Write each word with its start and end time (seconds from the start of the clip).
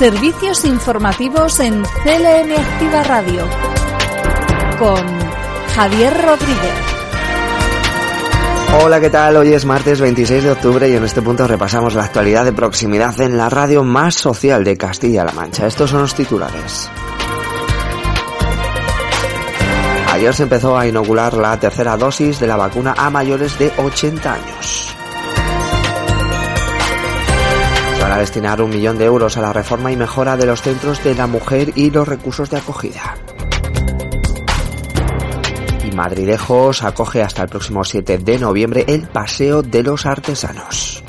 Servicios 0.00 0.64
informativos 0.64 1.60
en 1.60 1.82
CLM 1.82 2.58
Activa 2.58 3.02
Radio 3.02 3.46
con 4.78 4.96
Javier 5.74 6.14
Rodríguez. 6.24 6.72
Hola, 8.82 8.98
¿qué 8.98 9.10
tal? 9.10 9.36
Hoy 9.36 9.52
es 9.52 9.66
martes 9.66 10.00
26 10.00 10.44
de 10.44 10.52
octubre 10.52 10.88
y 10.88 10.94
en 10.94 11.04
este 11.04 11.20
punto 11.20 11.46
repasamos 11.46 11.92
la 11.92 12.04
actualidad 12.04 12.46
de 12.46 12.54
proximidad 12.54 13.20
en 13.20 13.36
la 13.36 13.50
radio 13.50 13.84
más 13.84 14.14
social 14.14 14.64
de 14.64 14.78
Castilla-La 14.78 15.32
Mancha. 15.32 15.66
Estos 15.66 15.90
son 15.90 16.00
los 16.00 16.14
titulares. 16.14 16.88
Ayer 20.12 20.34
se 20.34 20.44
empezó 20.44 20.78
a 20.78 20.86
inocular 20.86 21.34
la 21.34 21.60
tercera 21.60 21.98
dosis 21.98 22.40
de 22.40 22.46
la 22.46 22.56
vacuna 22.56 22.94
a 22.96 23.10
mayores 23.10 23.58
de 23.58 23.70
80 23.76 24.32
años. 24.32 24.89
Se 28.10 28.12
van 28.12 28.18
a 28.18 28.22
destinar 28.22 28.60
un 28.60 28.70
millón 28.70 28.98
de 28.98 29.04
euros 29.04 29.36
a 29.36 29.40
la 29.40 29.52
reforma 29.52 29.92
y 29.92 29.96
mejora 29.96 30.36
de 30.36 30.44
los 30.44 30.62
centros 30.62 31.04
de 31.04 31.14
la 31.14 31.28
mujer 31.28 31.70
y 31.76 31.92
los 31.92 32.08
recursos 32.08 32.50
de 32.50 32.56
acogida. 32.56 33.16
Y 35.84 35.94
Madridejos 35.94 36.82
acoge 36.82 37.22
hasta 37.22 37.44
el 37.44 37.48
próximo 37.48 37.84
7 37.84 38.18
de 38.18 38.38
noviembre 38.40 38.84
el 38.88 39.06
Paseo 39.06 39.62
de 39.62 39.84
los 39.84 40.06
Artesanos. 40.06 41.04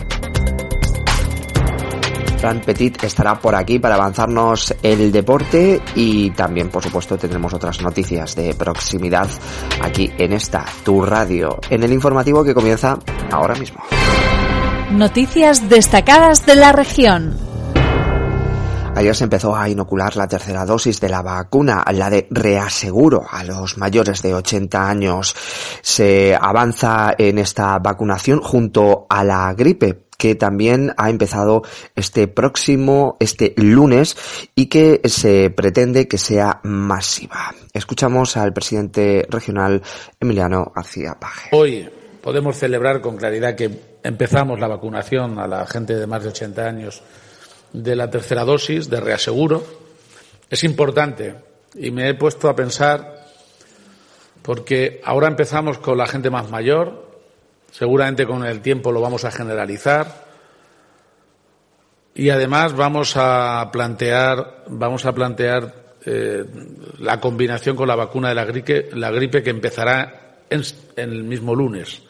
Fran 2.37 2.61
Petit 2.61 3.03
estará 3.03 3.39
por 3.39 3.55
aquí 3.55 3.79
para 3.79 3.95
avanzarnos 3.95 4.75
el 4.83 5.11
deporte 5.11 5.81
y 5.95 6.29
también, 6.29 6.69
por 6.69 6.83
supuesto, 6.83 7.17
tendremos 7.17 7.51
otras 7.51 7.81
noticias 7.81 8.35
de 8.35 8.53
proximidad 8.53 9.27
aquí 9.81 10.11
en 10.19 10.33
esta, 10.33 10.65
tu 10.85 11.03
radio, 11.03 11.59
en 11.67 11.81
el 11.81 11.93
informativo 11.93 12.43
que 12.43 12.53
comienza 12.53 12.99
ahora 13.31 13.55
mismo. 13.55 13.81
Noticias 14.91 15.69
destacadas 15.69 16.45
de 16.45 16.55
la 16.55 16.73
región. 16.73 17.37
Ayer 18.93 19.15
se 19.15 19.23
empezó 19.23 19.55
a 19.55 19.69
inocular 19.69 20.17
la 20.17 20.27
tercera 20.27 20.65
dosis 20.65 20.99
de 20.99 21.07
la 21.07 21.21
vacuna, 21.21 21.85
la 21.93 22.09
de 22.09 22.27
reaseguro 22.29 23.23
a 23.29 23.45
los 23.45 23.77
mayores 23.77 24.21
de 24.21 24.33
80 24.33 24.89
años. 24.89 25.33
Se 25.81 26.35
avanza 26.35 27.15
en 27.17 27.37
esta 27.37 27.79
vacunación 27.79 28.41
junto 28.41 29.07
a 29.09 29.23
la 29.23 29.53
gripe 29.53 30.07
que 30.17 30.35
también 30.35 30.93
ha 30.97 31.09
empezado 31.09 31.63
este 31.95 32.27
próximo, 32.27 33.15
este 33.21 33.53
lunes 33.55 34.17
y 34.55 34.65
que 34.65 34.99
se 35.05 35.51
pretende 35.51 36.09
que 36.09 36.17
sea 36.17 36.59
masiva. 36.63 37.55
Escuchamos 37.71 38.35
al 38.35 38.51
presidente 38.51 39.25
regional 39.29 39.81
Emiliano 40.19 40.73
García 40.75 41.17
Paje. 41.17 41.49
Hoy 41.53 41.89
podemos 42.21 42.57
celebrar 42.57 43.01
con 43.01 43.17
claridad 43.17 43.55
que 43.55 43.69
empezamos 44.03 44.59
la 44.59 44.67
vacunación 44.67 45.39
a 45.39 45.47
la 45.47 45.65
gente 45.65 45.95
de 45.95 46.07
más 46.07 46.23
de 46.23 46.29
80 46.29 46.65
años 46.65 47.01
de 47.73 47.95
la 47.95 48.09
tercera 48.09 48.43
dosis 48.43 48.89
de 48.89 48.99
reaseguro. 48.99 49.63
Es 50.49 50.63
importante 50.63 51.35
y 51.75 51.91
me 51.91 52.09
he 52.09 52.13
puesto 52.13 52.49
a 52.49 52.55
pensar 52.55 53.25
porque 54.41 55.01
ahora 55.03 55.27
empezamos 55.27 55.77
con 55.77 55.97
la 55.97 56.07
gente 56.07 56.29
más 56.29 56.49
mayor, 56.49 57.11
Seguramente 57.71 58.25
con 58.25 58.45
el 58.45 58.61
tiempo 58.61 58.91
lo 58.91 58.99
vamos 58.99 59.23
a 59.23 59.31
generalizar 59.31 60.29
y 62.13 62.29
además 62.29 62.73
vamos 62.73 63.13
a 63.15 63.69
plantear, 63.71 64.65
vamos 64.67 65.05
a 65.05 65.13
plantear 65.13 65.73
eh, 66.05 66.43
la 66.99 67.21
combinación 67.21 67.77
con 67.77 67.87
la 67.87 67.95
vacuna 67.95 68.29
de 68.29 68.35
la 68.35 69.11
gripe, 69.11 69.41
que 69.41 69.49
empezará 69.49 70.39
el 70.49 71.23
mismo 71.23 71.55
lunes 71.55 72.01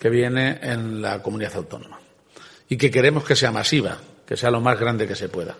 que 0.00 0.08
viene 0.08 0.58
en 0.62 1.02
la 1.02 1.22
comunidad 1.22 1.54
autónoma 1.56 2.00
y 2.68 2.76
que 2.76 2.90
queremos 2.90 3.22
que 3.22 3.36
sea 3.36 3.52
masiva, 3.52 3.98
que 4.26 4.36
sea 4.36 4.50
lo 4.50 4.60
más 4.60 4.80
grande 4.80 5.06
que 5.06 5.14
se 5.14 5.28
pueda. 5.28 5.54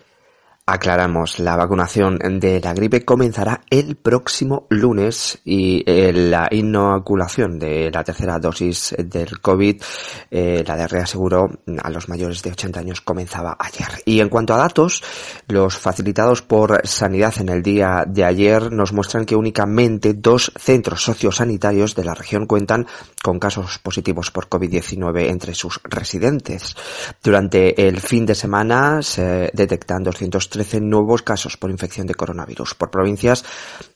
Aclaramos, 0.67 1.39
la 1.39 1.55
vacunación 1.55 2.19
de 2.39 2.61
la 2.61 2.73
gripe 2.75 3.03
comenzará 3.03 3.61
el 3.71 3.95
próximo 3.95 4.67
lunes 4.69 5.39
y 5.43 5.83
eh, 5.87 6.13
la 6.13 6.47
inoculación 6.51 7.57
de 7.57 7.89
la 7.91 8.03
tercera 8.03 8.37
dosis 8.37 8.95
del 8.97 9.41
COVID, 9.41 9.81
eh, 10.29 10.63
la 10.65 10.77
de 10.77 10.87
reaseguro 10.87 11.49
a 11.81 11.89
los 11.89 12.07
mayores 12.09 12.43
de 12.43 12.51
80 12.51 12.79
años 12.79 13.01
comenzaba 13.01 13.57
ayer. 13.59 14.03
Y 14.05 14.19
en 14.19 14.29
cuanto 14.29 14.53
a 14.53 14.57
datos, 14.57 15.03
los 15.47 15.77
facilitados 15.79 16.43
por 16.43 16.87
Sanidad 16.87 17.33
en 17.39 17.49
el 17.49 17.63
día 17.63 18.05
de 18.07 18.23
ayer 18.23 18.71
nos 18.71 18.93
muestran 18.93 19.25
que 19.25 19.35
únicamente 19.35 20.13
dos 20.13 20.51
centros 20.59 21.03
sociosanitarios 21.03 21.95
de 21.95 22.05
la 22.05 22.13
región 22.13 22.45
cuentan 22.45 22.85
con 23.23 23.39
casos 23.39 23.79
positivos 23.79 24.29
por 24.29 24.47
COVID-19 24.47 25.27
entre 25.27 25.55
sus 25.55 25.79
residentes. 25.83 26.75
Durante 27.23 27.87
el 27.87 27.99
fin 27.99 28.27
de 28.27 28.35
semana 28.35 29.01
se 29.01 29.49
detectan 29.53 30.03
200 30.03 30.50
13 30.51 30.81
nuevos 30.81 31.23
casos 31.23 31.57
por 31.57 31.71
infección 31.71 32.05
de 32.05 32.13
coronavirus. 32.13 32.75
Por 32.75 32.91
provincias, 32.91 33.43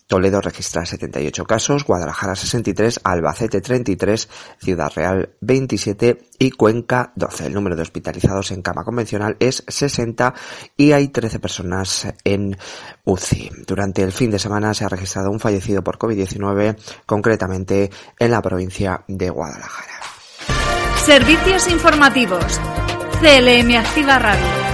Toledo 0.07 0.39
registra 0.39 0.85
78 0.85 1.45
casos, 1.45 1.83
Guadalajara 1.83 2.35
63, 2.35 3.01
Albacete 3.03 3.61
33, 3.61 4.29
Ciudad 4.59 4.91
Real 4.95 5.29
27 5.41 6.29
y 6.39 6.51
Cuenca 6.51 7.11
12. 7.15 7.47
El 7.47 7.53
número 7.53 7.75
de 7.75 7.81
hospitalizados 7.81 8.51
en 8.51 8.61
cama 8.61 8.83
convencional 8.83 9.35
es 9.39 9.63
60 9.67 10.33
y 10.77 10.91
hay 10.91 11.09
13 11.09 11.39
personas 11.39 12.07
en 12.23 12.57
UCI. 13.03 13.51
Durante 13.67 14.03
el 14.03 14.11
fin 14.11 14.31
de 14.31 14.39
semana 14.39 14.73
se 14.73 14.85
ha 14.85 14.89
registrado 14.89 15.31
un 15.31 15.39
fallecido 15.39 15.83
por 15.83 15.97
COVID-19, 15.97 16.77
concretamente 17.05 17.89
en 18.19 18.31
la 18.31 18.41
provincia 18.41 19.03
de 19.07 19.29
Guadalajara. 19.29 19.93
Servicios 21.03 21.67
informativos. 21.67 22.59
CLM 23.21 23.75
Activa 23.77 24.19
Radio 24.19 24.64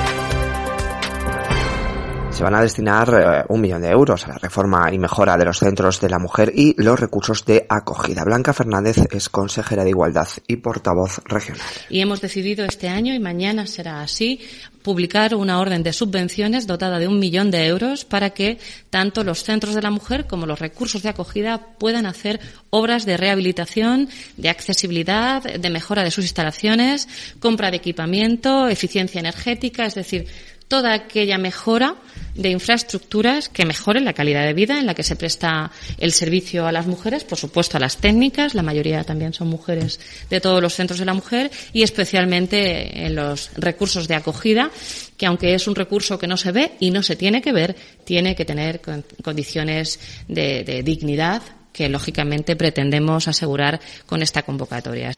se 2.42 2.46
van 2.46 2.56
a 2.56 2.62
destinar 2.64 3.10
eh, 3.14 3.46
un 3.50 3.62
millón 3.62 3.84
de 3.84 3.90
euros 3.90 4.26
a 4.26 4.30
la 4.30 4.40
reforma 4.40 4.92
y 4.92 4.98
mejora 4.98 5.38
de 5.38 5.46
los 5.46 5.60
centros 5.60 6.02
de 6.02 6.10
la 6.10 6.18
mujer 6.18 6.52
y 6.56 6.74
los 6.82 7.00
recursos 7.00 7.46
de 7.46 7.68
acogida. 7.70 8.24
Blanca 8.24 8.52
Fernández 8.52 8.98
es 9.12 9.30
consejera 9.30 9.84
de 9.84 9.92
Igualdad 9.92 10.28
y 10.48 10.56
portavoz 10.56 11.20
regional. 11.26 11.62
Y 11.92 12.02
hemos 12.02 12.20
decidido 12.20 12.66
este 12.66 12.90
año, 12.90 13.14
y 13.14 13.20
mañana 13.20 13.68
será 13.68 14.02
así, 14.02 14.40
publicar 14.82 15.36
una 15.36 15.60
orden 15.60 15.84
de 15.84 15.94
subvenciones 15.94 16.66
dotada 16.66 16.98
de 16.98 17.08
un 17.08 17.20
millón 17.20 17.52
de 17.52 17.68
euros 17.68 18.06
para 18.06 18.32
que 18.32 18.58
tanto 18.90 19.24
los 19.24 19.44
centros 19.44 19.76
de 19.76 19.84
la 19.84 19.92
mujer 19.92 20.26
como 20.26 20.48
los 20.48 20.58
recursos 20.58 21.04
de 21.04 21.10
acogida 21.10 21.60
puedan 21.78 22.08
hacer 22.08 22.40
obras 22.72 23.06
de 23.06 23.18
rehabilitación, 23.18 24.10
de 24.38 24.50
accesibilidad, 24.50 25.44
de 25.44 25.70
mejora 25.70 26.04
de 26.04 26.10
sus 26.10 26.24
instalaciones, 26.24 27.08
compra 27.40 27.70
de 27.70 27.78
equipamiento, 27.78 28.68
eficiencia 28.68 29.20
energética, 29.20 29.86
es 29.86 29.94
decir, 29.94 30.26
toda 30.72 30.94
aquella 30.94 31.38
mejora 31.38 31.96
de 32.34 32.48
infraestructuras 32.50 33.50
que 33.50 33.66
mejoren 33.66 34.06
la 34.06 34.14
calidad 34.14 34.46
de 34.46 34.54
vida 34.54 34.80
en 34.80 34.86
la 34.86 34.94
que 34.94 35.04
se 35.04 35.18
presta 35.18 35.70
el 35.98 36.14
servicio 36.14 36.66
a 36.66 36.72
las 36.72 36.88
mujeres, 36.88 37.26
por 37.26 37.38
supuesto 37.38 37.76
a 37.76 37.82
las 37.82 37.98
técnicas, 37.98 38.56
la 38.56 38.64
mayoría 38.64 39.04
también 39.04 39.34
son 39.34 39.50
mujeres 39.50 40.00
de 40.30 40.40
todos 40.40 40.62
los 40.62 40.74
centros 40.74 40.98
de 40.98 41.04
la 41.04 41.14
mujer 41.14 41.52
y 41.74 41.84
especialmente 41.84 43.06
en 43.06 43.16
los 43.16 43.52
recursos 43.56 44.08
de 44.08 44.16
acogida, 44.16 44.72
que 45.18 45.26
aunque 45.26 45.56
es 45.56 45.68
un 45.68 45.76
recurso 45.76 46.18
que 46.18 46.28
no 46.28 46.38
se 46.38 46.54
ve 46.54 46.72
y 46.80 46.92
no 46.92 47.04
se 47.04 47.18
tiene 47.18 47.42
que 47.42 47.52
ver, 47.52 47.76
tiene 48.06 48.34
que 48.34 48.46
tener 48.46 48.80
condiciones 49.22 50.00
de, 50.30 50.64
de 50.64 50.84
dignidad 50.84 51.42
que 51.74 51.90
lógicamente 51.90 52.56
pretendemos 52.56 53.28
asegurar 53.28 53.82
con 54.06 54.22
esta 54.22 54.44
convocatoria. 54.44 55.12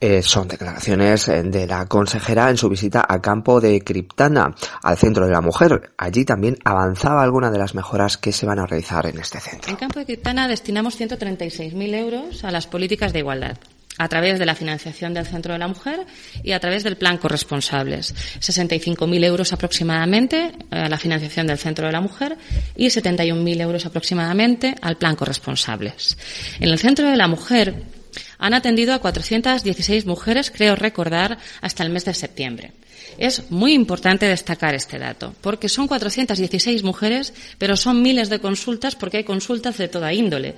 Eh, 0.00 0.22
son 0.22 0.48
declaraciones 0.48 1.28
eh, 1.28 1.42
de 1.42 1.66
la 1.66 1.86
consejera 1.86 2.48
en 2.48 2.56
su 2.56 2.68
visita 2.70 3.04
a 3.06 3.20
campo 3.20 3.60
de 3.60 3.82
Criptana, 3.82 4.54
al 4.82 4.96
centro 4.96 5.26
de 5.26 5.32
la 5.32 5.42
mujer. 5.42 5.92
Allí 5.98 6.24
también 6.24 6.56
avanzaba 6.64 7.22
alguna 7.22 7.50
de 7.50 7.58
las 7.58 7.74
mejoras 7.74 8.16
que 8.16 8.32
se 8.32 8.46
van 8.46 8.58
a 8.58 8.66
realizar 8.66 9.06
en 9.06 9.18
este 9.18 9.40
centro. 9.40 9.70
En 9.70 9.76
campo 9.76 9.98
de 9.98 10.06
Criptana 10.06 10.48
destinamos 10.48 10.98
136.000 10.98 11.94
euros 11.94 12.44
a 12.44 12.50
las 12.50 12.66
políticas 12.66 13.12
de 13.12 13.18
igualdad 13.18 13.58
a 13.98 14.08
través 14.08 14.38
de 14.38 14.46
la 14.46 14.54
financiación 14.54 15.12
del 15.12 15.26
Centro 15.26 15.52
de 15.52 15.58
la 15.58 15.68
Mujer 15.68 16.06
y 16.42 16.52
a 16.52 16.60
través 16.60 16.84
del 16.84 16.96
Plan 16.96 17.18
Corresponsables. 17.18 18.14
65.000 18.40 19.24
euros 19.24 19.52
aproximadamente 19.52 20.52
a 20.70 20.88
la 20.88 20.96
financiación 20.96 21.46
del 21.46 21.58
Centro 21.58 21.84
de 21.86 21.92
la 21.92 22.00
Mujer 22.00 22.38
y 22.76 22.86
71.000 22.86 23.60
euros 23.60 23.84
aproximadamente 23.84 24.74
al 24.80 24.96
Plan 24.96 25.16
Corresponsables. 25.16 26.16
En 26.60 26.70
el 26.70 26.78
Centro 26.78 27.10
de 27.10 27.16
la 27.16 27.28
Mujer 27.28 27.99
han 28.40 28.54
atendido 28.54 28.94
a 28.94 28.98
416 28.98 30.06
mujeres, 30.06 30.50
creo 30.50 30.74
recordar, 30.74 31.38
hasta 31.60 31.84
el 31.84 31.90
mes 31.90 32.04
de 32.04 32.14
septiembre. 32.14 32.72
Es 33.18 33.50
muy 33.50 33.72
importante 33.74 34.26
destacar 34.26 34.74
este 34.74 34.98
dato, 34.98 35.34
porque 35.40 35.68
son 35.68 35.86
416 35.86 36.82
mujeres, 36.82 37.32
pero 37.58 37.76
son 37.76 38.02
miles 38.02 38.30
de 38.30 38.40
consultas 38.40 38.96
porque 38.96 39.18
hay 39.18 39.24
consultas 39.24 39.78
de 39.78 39.88
toda 39.88 40.12
índole 40.12 40.54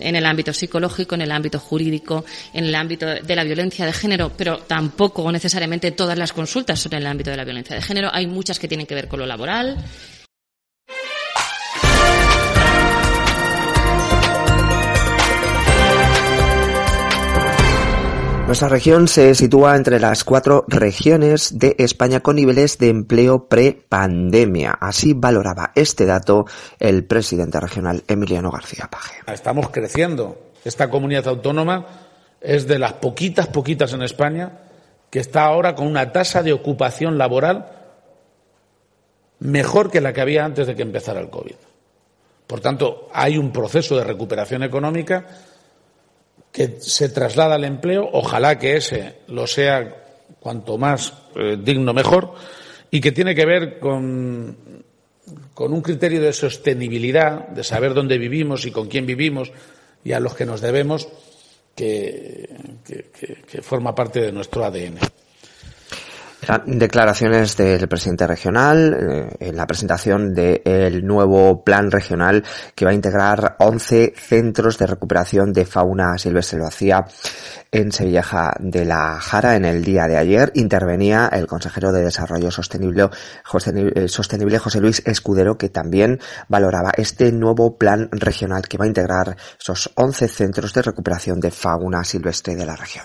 en 0.00 0.14
el 0.14 0.26
ámbito 0.26 0.52
psicológico, 0.52 1.14
en 1.14 1.22
el 1.22 1.32
ámbito 1.32 1.58
jurídico, 1.58 2.24
en 2.52 2.64
el 2.64 2.74
ámbito 2.74 3.06
de 3.06 3.36
la 3.36 3.44
violencia 3.44 3.86
de 3.86 3.92
género, 3.92 4.32
pero 4.36 4.58
tampoco 4.58 5.30
necesariamente 5.32 5.92
todas 5.92 6.18
las 6.18 6.32
consultas 6.32 6.78
son 6.78 6.94
en 6.94 7.00
el 7.00 7.06
ámbito 7.06 7.30
de 7.30 7.36
la 7.36 7.44
violencia 7.44 7.76
de 7.76 7.82
género. 7.82 8.10
Hay 8.12 8.26
muchas 8.26 8.58
que 8.58 8.68
tienen 8.68 8.86
que 8.86 8.94
ver 8.94 9.08
con 9.08 9.20
lo 9.20 9.26
laboral, 9.26 9.76
Nuestra 18.46 18.68
región 18.68 19.08
se 19.08 19.34
sitúa 19.34 19.74
entre 19.74 19.98
las 19.98 20.22
cuatro 20.22 20.64
regiones 20.68 21.58
de 21.58 21.74
España 21.80 22.20
con 22.20 22.36
niveles 22.36 22.78
de 22.78 22.90
empleo 22.90 23.48
pre-pandemia. 23.48 24.78
Así 24.80 25.14
valoraba 25.14 25.72
este 25.74 26.06
dato 26.06 26.44
el 26.78 27.04
presidente 27.04 27.58
regional 27.58 28.04
Emiliano 28.06 28.52
García 28.52 28.88
Paje. 28.88 29.16
Estamos 29.26 29.70
creciendo. 29.70 30.52
Esta 30.64 30.88
comunidad 30.88 31.26
autónoma 31.26 31.86
es 32.40 32.68
de 32.68 32.78
las 32.78 32.92
poquitas, 32.92 33.48
poquitas 33.48 33.92
en 33.94 34.02
España 34.02 34.60
que 35.10 35.18
está 35.18 35.44
ahora 35.44 35.74
con 35.74 35.88
una 35.88 36.12
tasa 36.12 36.44
de 36.44 36.52
ocupación 36.52 37.18
laboral 37.18 37.66
mejor 39.40 39.90
que 39.90 40.00
la 40.00 40.12
que 40.12 40.20
había 40.20 40.44
antes 40.44 40.68
de 40.68 40.76
que 40.76 40.82
empezara 40.82 41.18
el 41.18 41.30
COVID. 41.30 41.56
Por 42.46 42.60
tanto, 42.60 43.08
hay 43.12 43.38
un 43.38 43.50
proceso 43.50 43.96
de 43.96 44.04
recuperación 44.04 44.62
económica 44.62 45.26
que 46.56 46.80
se 46.80 47.10
traslada 47.10 47.56
al 47.56 47.64
empleo, 47.64 48.08
ojalá 48.14 48.58
que 48.58 48.78
ese 48.78 49.16
lo 49.28 49.46
sea 49.46 49.94
cuanto 50.40 50.78
más 50.78 51.12
eh, 51.34 51.58
digno 51.62 51.92
mejor, 51.92 52.32
y 52.90 52.98
que 53.02 53.12
tiene 53.12 53.34
que 53.34 53.44
ver 53.44 53.78
con, 53.78 54.56
con 55.52 55.74
un 55.74 55.82
criterio 55.82 56.22
de 56.22 56.32
sostenibilidad, 56.32 57.48
de 57.48 57.62
saber 57.62 57.92
dónde 57.92 58.16
vivimos 58.16 58.64
y 58.64 58.70
con 58.70 58.88
quién 58.88 59.04
vivimos 59.04 59.52
y 60.02 60.12
a 60.12 60.20
los 60.20 60.34
que 60.34 60.46
nos 60.46 60.62
debemos, 60.62 61.08
que, 61.74 62.48
que 63.46 63.60
forma 63.60 63.94
parte 63.94 64.22
de 64.22 64.32
nuestro 64.32 64.64
ADN. 64.64 64.96
Declaraciones 66.66 67.56
del 67.56 67.88
presidente 67.88 68.26
regional 68.26 68.94
eh, 68.94 69.48
en 69.48 69.56
la 69.56 69.66
presentación 69.66 70.32
del 70.32 71.04
nuevo 71.04 71.64
plan 71.64 71.90
regional 71.90 72.44
que 72.74 72.84
va 72.84 72.92
a 72.92 72.94
integrar 72.94 73.56
11 73.58 74.14
centros 74.16 74.78
de 74.78 74.86
recuperación 74.86 75.52
de 75.52 75.64
fauna 75.64 76.16
silvestre. 76.18 76.58
Lo 76.58 76.66
hacía 76.66 77.04
en 77.76 77.92
Sevilla 77.92 78.24
de 78.58 78.84
la 78.84 79.18
Jara 79.20 79.56
en 79.56 79.64
el 79.64 79.84
día 79.84 80.06
de 80.06 80.16
ayer. 80.16 80.50
Intervenía 80.54 81.28
el 81.32 81.46
consejero 81.46 81.92
de 81.92 82.02
Desarrollo 82.02 82.50
Sostenible, 82.50 83.04
eh, 83.04 84.08
Sostenible 84.08 84.58
José 84.58 84.80
Luis 84.80 85.02
Escudero 85.04 85.58
que 85.58 85.68
también 85.68 86.18
valoraba 86.48 86.92
este 86.96 87.32
nuevo 87.32 87.76
plan 87.76 88.08
regional 88.12 88.66
que 88.68 88.78
va 88.78 88.86
a 88.86 88.88
integrar 88.88 89.36
esos 89.60 89.90
11 89.94 90.28
centros 90.28 90.72
de 90.72 90.82
recuperación 90.82 91.38
de 91.40 91.50
fauna 91.50 92.02
silvestre 92.04 92.54
de 92.54 92.66
la 92.66 92.76
región 92.76 93.04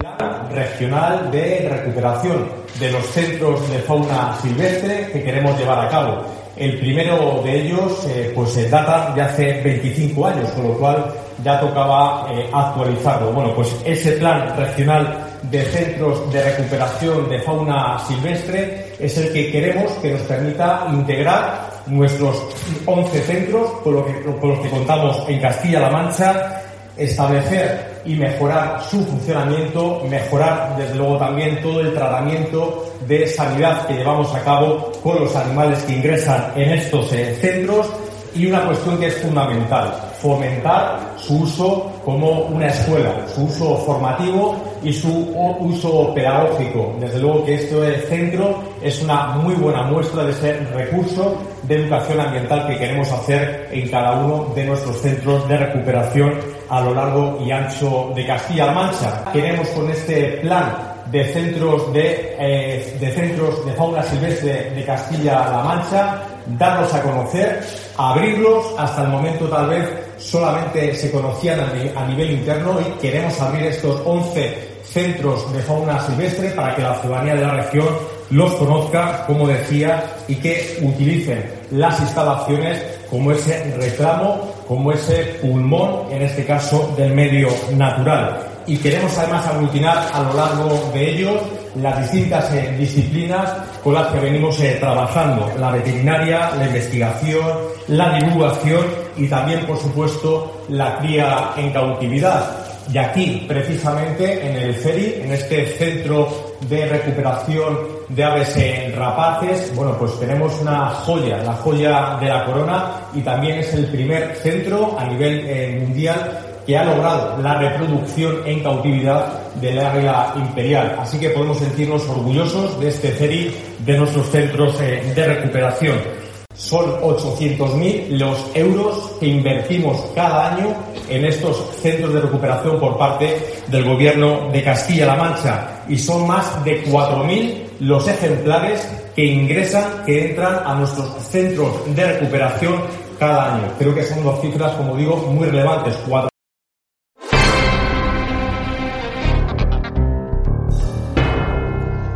plan 0.00 0.50
regional 0.50 1.30
de 1.30 1.68
recuperación 1.68 2.48
de 2.78 2.90
los 2.90 3.06
centros 3.08 3.70
de 3.70 3.78
fauna 3.80 4.34
silvestre 4.40 5.10
que 5.12 5.22
queremos 5.22 5.58
llevar 5.58 5.86
a 5.86 5.88
cabo. 5.90 6.24
El 6.56 6.78
primero 6.78 7.42
de 7.44 7.66
ellos 7.66 8.06
eh, 8.08 8.32
pues 8.34 8.56
eh, 8.56 8.68
data 8.68 9.14
de 9.14 9.22
hace 9.22 9.60
25 9.62 10.26
años, 10.26 10.50
con 10.50 10.68
lo 10.68 10.74
cual 10.78 11.12
ya 11.42 11.60
tocaba 11.60 12.26
eh, 12.30 12.48
actualizarlo. 12.52 13.32
Bueno, 13.32 13.54
pues 13.54 13.74
ese 13.84 14.12
plan 14.12 14.56
regional 14.56 15.26
de 15.42 15.62
centros 15.64 16.32
de 16.32 16.42
recuperación 16.42 17.28
de 17.28 17.40
fauna 17.40 17.98
silvestre 18.06 18.94
es 18.98 19.16
el 19.16 19.32
que 19.32 19.50
queremos 19.50 19.90
que 20.02 20.12
nos 20.12 20.22
permita 20.22 20.86
integrar 20.92 21.70
nuestros 21.86 22.42
11 22.86 23.22
centros 23.22 23.70
con, 23.82 23.94
los 23.94 24.60
que 24.60 24.70
contamos 24.70 25.24
en 25.28 25.40
Castilla-La 25.40 25.90
Mancha, 25.90 26.62
establecer 26.96 28.00
y 28.04 28.14
mejorar 28.14 28.82
su 28.82 29.04
funcionamiento, 29.04 30.02
mejorar 30.08 30.76
desde 30.76 30.94
luego 30.94 31.18
también 31.18 31.60
todo 31.62 31.80
el 31.80 31.94
tratamiento 31.94 32.92
de 33.06 33.26
sanidad 33.26 33.86
que 33.86 33.94
llevamos 33.94 34.34
a 34.34 34.42
cabo 34.42 34.92
con 35.02 35.20
los 35.20 35.34
animales 35.34 35.82
que 35.84 35.94
ingresan 35.96 36.52
en 36.56 36.70
estos 36.72 37.12
eh, 37.12 37.36
centros 37.40 37.88
y 38.34 38.46
una 38.46 38.64
cuestión 38.66 38.98
que 38.98 39.06
es 39.06 39.16
fundamental, 39.18 39.92
fomentar 40.20 41.14
su 41.16 41.40
uso 41.40 41.90
como 42.04 42.42
una 42.42 42.68
escuela, 42.68 43.26
su 43.34 43.44
uso 43.44 43.76
formativo 43.78 44.56
y 44.82 44.92
su 44.92 45.34
uso 45.60 46.12
pedagógico. 46.14 46.94
Desde 46.98 47.18
luego 47.18 47.44
que 47.44 47.54
este 47.54 48.00
centro 48.08 48.62
es 48.82 49.02
una 49.02 49.28
muy 49.36 49.54
buena 49.54 49.82
muestra 49.82 50.24
de 50.24 50.32
ese 50.32 50.52
recurso 50.74 51.36
de 51.62 51.76
educación 51.76 52.20
ambiental 52.20 52.66
que 52.66 52.78
queremos 52.78 53.10
hacer 53.12 53.68
en 53.70 53.88
cada 53.88 54.12
uno 54.12 54.52
de 54.54 54.64
nuestros 54.64 54.96
centros 55.00 55.48
de 55.48 55.56
recuperación 55.56 56.34
a 56.68 56.80
lo 56.80 56.94
largo 56.94 57.38
y 57.44 57.50
ancho 57.50 58.12
de 58.14 58.26
Castilla-La 58.26 58.72
Mancha. 58.72 59.24
Queremos 59.32 59.68
con 59.68 59.90
este 59.90 60.38
plan 60.42 60.90
de 61.10 61.24
centros 61.32 61.92
de, 61.92 62.36
eh, 62.38 62.96
de 63.00 63.10
centros 63.12 63.66
de 63.66 63.72
fauna 63.72 64.02
silvestre 64.02 64.70
de 64.70 64.84
Castilla-La 64.84 65.62
Mancha, 65.64 66.22
darlos 66.58 66.94
a 66.94 67.02
conocer, 67.02 67.60
abrirlos, 67.96 68.66
hasta 68.78 69.02
el 69.02 69.08
momento 69.08 69.46
tal 69.46 69.68
vez 69.68 70.09
solamente 70.20 70.94
se 70.94 71.10
conocían 71.10 71.60
a, 71.60 72.06
nivel 72.06 72.32
interno 72.32 72.78
y 72.80 73.00
queremos 73.00 73.40
abrir 73.40 73.66
estos 73.66 74.02
11 74.04 74.70
centros 74.84 75.52
de 75.52 75.60
fauna 75.62 76.00
silvestre 76.00 76.50
para 76.50 76.74
que 76.74 76.82
la 76.82 76.94
ciudadanía 77.00 77.34
de 77.36 77.42
la 77.42 77.54
región 77.54 77.88
los 78.30 78.52
conozca, 78.54 79.24
como 79.26 79.48
decía, 79.48 80.04
y 80.28 80.36
que 80.36 80.78
utilicen 80.82 81.44
las 81.72 81.98
instalaciones 82.00 82.82
como 83.08 83.32
ese 83.32 83.74
reclamo, 83.76 84.52
como 84.68 84.92
ese 84.92 85.38
pulmón, 85.40 86.12
en 86.12 86.22
este 86.22 86.44
caso, 86.44 86.94
del 86.96 87.12
medio 87.12 87.48
natural. 87.76 88.38
Y 88.66 88.76
queremos 88.76 89.16
además 89.18 89.46
aglutinar 89.46 90.10
a 90.12 90.22
lo 90.22 90.34
largo 90.34 90.90
de 90.92 91.10
ellos 91.10 91.40
las 91.76 92.00
distintas 92.02 92.52
eh, 92.52 92.74
disciplinas 92.78 93.50
con 93.82 93.94
las 93.94 94.08
que 94.08 94.20
venimos 94.20 94.60
eh, 94.60 94.76
trabajando, 94.78 95.50
la 95.58 95.70
veterinaria, 95.72 96.50
la 96.56 96.66
investigación, 96.66 97.46
la 97.88 98.18
divulgación 98.18 98.84
y 99.20 99.28
también, 99.28 99.66
por 99.66 99.76
supuesto, 99.76 100.62
la 100.70 100.98
cría 100.98 101.50
en 101.56 101.70
cautividad. 101.72 102.56
Y 102.92 102.98
aquí, 102.98 103.44
precisamente, 103.46 104.44
en 104.44 104.56
el 104.56 104.74
CERI, 104.74 105.20
en 105.22 105.32
este 105.32 105.66
centro 105.66 106.28
de 106.68 106.86
recuperación 106.86 107.78
de 108.08 108.24
aves 108.24 108.96
rapaces, 108.96 109.72
bueno, 109.76 109.96
pues 109.98 110.18
tenemos 110.18 110.58
una 110.60 110.86
joya, 110.88 111.36
la 111.44 111.52
joya 111.52 112.16
de 112.18 112.28
la 112.28 112.44
corona, 112.46 112.92
y 113.14 113.20
también 113.20 113.58
es 113.58 113.72
el 113.74 113.86
primer 113.86 114.34
centro 114.36 114.96
a 114.98 115.04
nivel 115.04 115.44
eh, 115.46 115.84
mundial 115.86 116.40
que 116.66 116.76
ha 116.76 116.84
logrado 116.84 117.40
la 117.42 117.58
reproducción 117.58 118.38
en 118.46 118.62
cautividad 118.62 119.52
del 119.60 119.78
área 119.78 120.32
imperial. 120.36 120.96
Así 120.98 121.18
que 121.18 121.30
podemos 121.30 121.58
sentirnos 121.58 122.08
orgullosos 122.08 122.80
de 122.80 122.88
este 122.88 123.10
CERI, 123.10 123.54
de 123.80 123.98
nuestros 123.98 124.30
centros 124.30 124.80
eh, 124.80 125.12
de 125.14 125.26
recuperación. 125.26 126.19
Son 126.54 126.84
800.000 127.00 128.08
los 128.18 128.38
euros 128.54 129.12
que 129.18 129.26
invertimos 129.26 129.98
cada 130.14 130.54
año 130.54 130.74
en 131.08 131.24
estos 131.24 131.56
centros 131.80 132.12
de 132.12 132.20
recuperación 132.20 132.78
por 132.78 132.98
parte 132.98 133.62
del 133.68 133.84
Gobierno 133.84 134.50
de 134.52 134.62
Castilla-La 134.62 135.16
Mancha 135.16 135.84
y 135.88 135.96
son 135.96 136.26
más 136.26 136.62
de 136.64 136.84
4.000 136.84 137.64
los 137.80 138.06
ejemplares 138.06 138.86
que 139.16 139.24
ingresan, 139.24 140.04
que 140.04 140.30
entran 140.30 140.60
a 140.64 140.74
nuestros 140.74 141.08
centros 141.24 141.72
de 141.94 142.12
recuperación 142.12 142.74
cada 143.18 143.54
año. 143.54 143.72
Creo 143.78 143.94
que 143.94 144.04
son 144.04 144.22
dos 144.22 144.40
cifras, 144.40 144.72
como 144.72 144.96
digo, 144.96 145.16
muy 145.16 145.48
relevantes. 145.48 145.96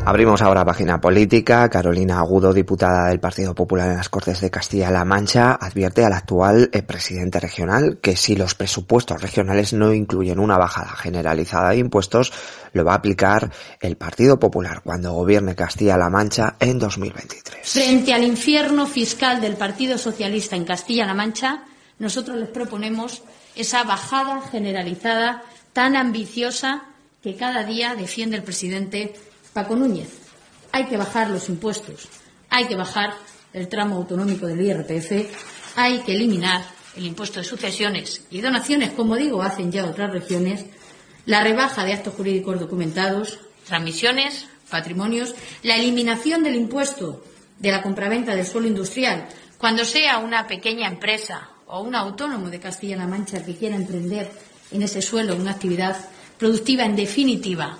Abrimos 0.07 0.43
ahora 0.43 0.67
página 0.67 1.01
política. 1.01 1.71
Carolina 1.71 2.19
Agudo, 2.19 2.53
diputada 2.53 3.09
del 3.09 3.21
Partido 3.21 3.55
Popular 3.55 3.89
en 3.89 3.97
las 3.97 4.11
Cortes 4.11 4.43
de 4.43 4.51
Castilla-La 4.51 5.03
Mancha, 5.07 5.53
advierte 5.53 6.05
al 6.05 6.13
actual 6.13 6.69
eh, 6.75 6.83
presidente 6.83 7.41
regional 7.41 8.01
que 8.03 8.15
si 8.15 8.37
los 8.37 8.55
presupuestos 8.55 9.23
regionales 9.23 9.73
no 9.73 9.95
incluyen 9.95 10.41
una 10.41 10.59
bajada 10.59 10.95
generalizada 10.95 11.71
de 11.71 11.79
impuestos, 11.79 12.35
lo 12.75 12.85
va 12.85 12.93
a 12.93 12.97
aplicar 12.97 13.51
el 13.81 13.97
Partido 13.97 14.39
Popular 14.39 14.83
cuando 14.85 15.15
gobierne 15.15 15.55
Castilla-La 15.55 16.11
Mancha 16.11 16.57
en 16.61 16.79
2023. 16.79 17.67
Frente 17.67 18.13
al 18.13 18.25
infierno 18.25 18.87
fiscal 18.87 19.41
del 19.41 19.57
Partido 19.57 19.97
Socialista 19.97 20.55
en 20.55 20.67
Castilla-La 20.67 21.15
Mancha, 21.15 21.65
nosotros 21.99 22.37
les 22.37 22.51
proponemos 22.51 23.23
esa 23.57 23.85
bajada 23.85 24.43
generalizada 24.43 25.45
tan 25.73 25.97
ambiciosa 25.97 26.83
que 27.23 27.37
cada 27.37 27.65
día 27.65 27.95
defiende 27.95 28.37
el 28.37 28.43
presidente 28.43 29.15
Paco 29.55 29.77
Núñez, 29.77 30.09
hay 30.73 30.87
que 30.87 30.97
bajar 30.97 31.31
los 31.31 31.49
impuestos, 31.49 32.09
hay 32.51 32.67
que 32.67 32.75
bajar 32.75 33.15
el 33.53 33.69
tramo 33.69 33.95
autonómico 33.95 34.49
del 34.49 34.61
IRPF, 34.61 35.31
hay 35.77 36.01
que 36.01 36.17
eliminar 36.17 36.63
el 36.97 37.07
impuesto 37.07 37.39
de 37.39 37.45
sucesiones 37.45 38.27
y 38.31 38.41
donaciones, 38.41 38.91
como 38.91 39.15
digo, 39.15 39.43
hacen 39.43 39.71
ya 39.71 39.85
otras 39.85 40.11
regiones, 40.11 40.67
la 41.25 41.45
rebaja 41.45 41.85
de 41.85 41.93
actos 41.93 42.15
jurídicos 42.15 42.59
documentados, 42.59 43.39
transmisiones, 43.65 44.47
patrimonios, 44.69 45.37
la 45.63 45.77
eliminación 45.77 46.43
del 46.43 46.57
impuesto 46.57 47.25
de 47.61 47.71
la 47.71 47.81
compraventa 47.81 48.35
del 48.35 48.47
suelo 48.47 48.67
industrial, 48.67 49.29
cuando 49.57 49.85
sea 49.85 50.19
una 50.19 50.49
pequeña 50.49 50.89
empresa 50.89 51.49
o 51.69 51.81
un 51.81 51.95
autónomo 51.95 52.51
de 52.51 52.59
Castilla-La 52.59 53.07
Mancha 53.07 53.45
que 53.45 53.55
quiera 53.55 53.77
emprender 53.77 54.33
en 54.73 54.83
ese 54.83 55.01
suelo 55.01 55.37
una 55.37 55.53
actividad 55.53 55.97
productiva, 56.39 56.85
en 56.85 56.97
definitiva, 56.97 57.79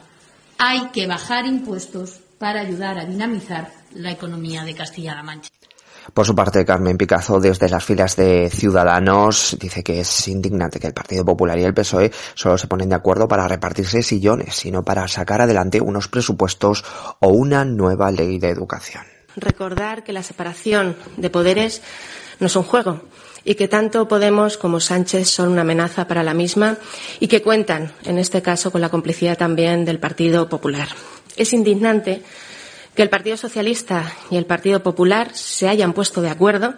hay 0.59 0.89
que 0.93 1.07
bajar 1.07 1.47
impuestos 1.47 2.21
para 2.39 2.61
ayudar 2.61 2.99
a 2.99 3.05
dinamizar 3.05 3.71
la 3.95 4.11
economía 4.11 4.65
de 4.65 4.75
Castilla-La 4.75 5.23
Mancha. 5.23 5.51
Por 6.13 6.27
su 6.27 6.35
parte, 6.35 6.65
Carmen 6.67 6.99
Picazo, 6.99 7.41
desde 7.41 7.71
las 7.71 7.83
filas 7.83 8.15
de 8.17 8.51
Ciudadanos, 8.51 9.57
dice 9.59 9.83
que 9.83 10.01
es 10.01 10.29
indignante 10.29 10.79
que 10.79 10.87
el 10.87 10.93
Partido 10.93 11.25
Popular 11.25 11.59
y 11.59 11.65
el 11.65 11.73
PSOE 11.73 12.13
solo 12.35 12.59
se 12.59 12.67
ponen 12.67 12.91
de 12.91 12.95
acuerdo 12.95 13.27
para 13.27 13.49
repartirse 13.49 14.03
sillones, 14.03 14.55
sino 14.55 14.83
para 14.83 15.09
sacar 15.09 15.41
adelante 15.41 15.81
unos 15.81 16.09
presupuestos 16.09 16.85
o 17.21 17.29
una 17.29 17.65
nueva 17.65 18.11
ley 18.11 18.39
de 18.39 18.51
educación. 18.51 19.05
Recordar 19.37 20.05
que 20.05 20.13
la 20.13 20.23
separación 20.23 20.95
de 21.17 21.31
poderes 21.31 21.83
no 22.39 22.49
es 22.49 22.57
un 22.57 22.65
juego 22.65 23.01
y 23.45 23.55
que 23.55 23.69
tanto 23.69 24.09
Podemos 24.09 24.57
como 24.57 24.81
Sánchez 24.81 25.29
son 25.29 25.51
una 25.51 25.63
amenaza 25.63 26.07
para 26.07 26.23
la 26.23 26.35
misma 26.35 26.79
y 27.21 27.29
que 27.29 27.43
cuentan, 27.43 27.93
en 28.05 28.19
este 28.19 28.43
caso, 28.43 28.71
con 28.71 28.81
la 28.81 28.89
complicidad 28.89 29.37
también 29.37 29.85
del 29.85 29.99
Partido 29.99 30.49
Popular. 30.49 30.89
Es 31.37 31.53
indignante 31.53 32.23
que 32.95 33.03
el 33.03 33.11
Partido 33.11 33.37
Socialista 33.37 34.13
y 34.31 34.37
el 34.37 34.47
Partido 34.47 34.83
Popular 34.83 35.31
se 35.35 35.69
hayan 35.69 35.93
puesto 35.93 36.23
de 36.23 36.31
acuerdo 36.31 36.75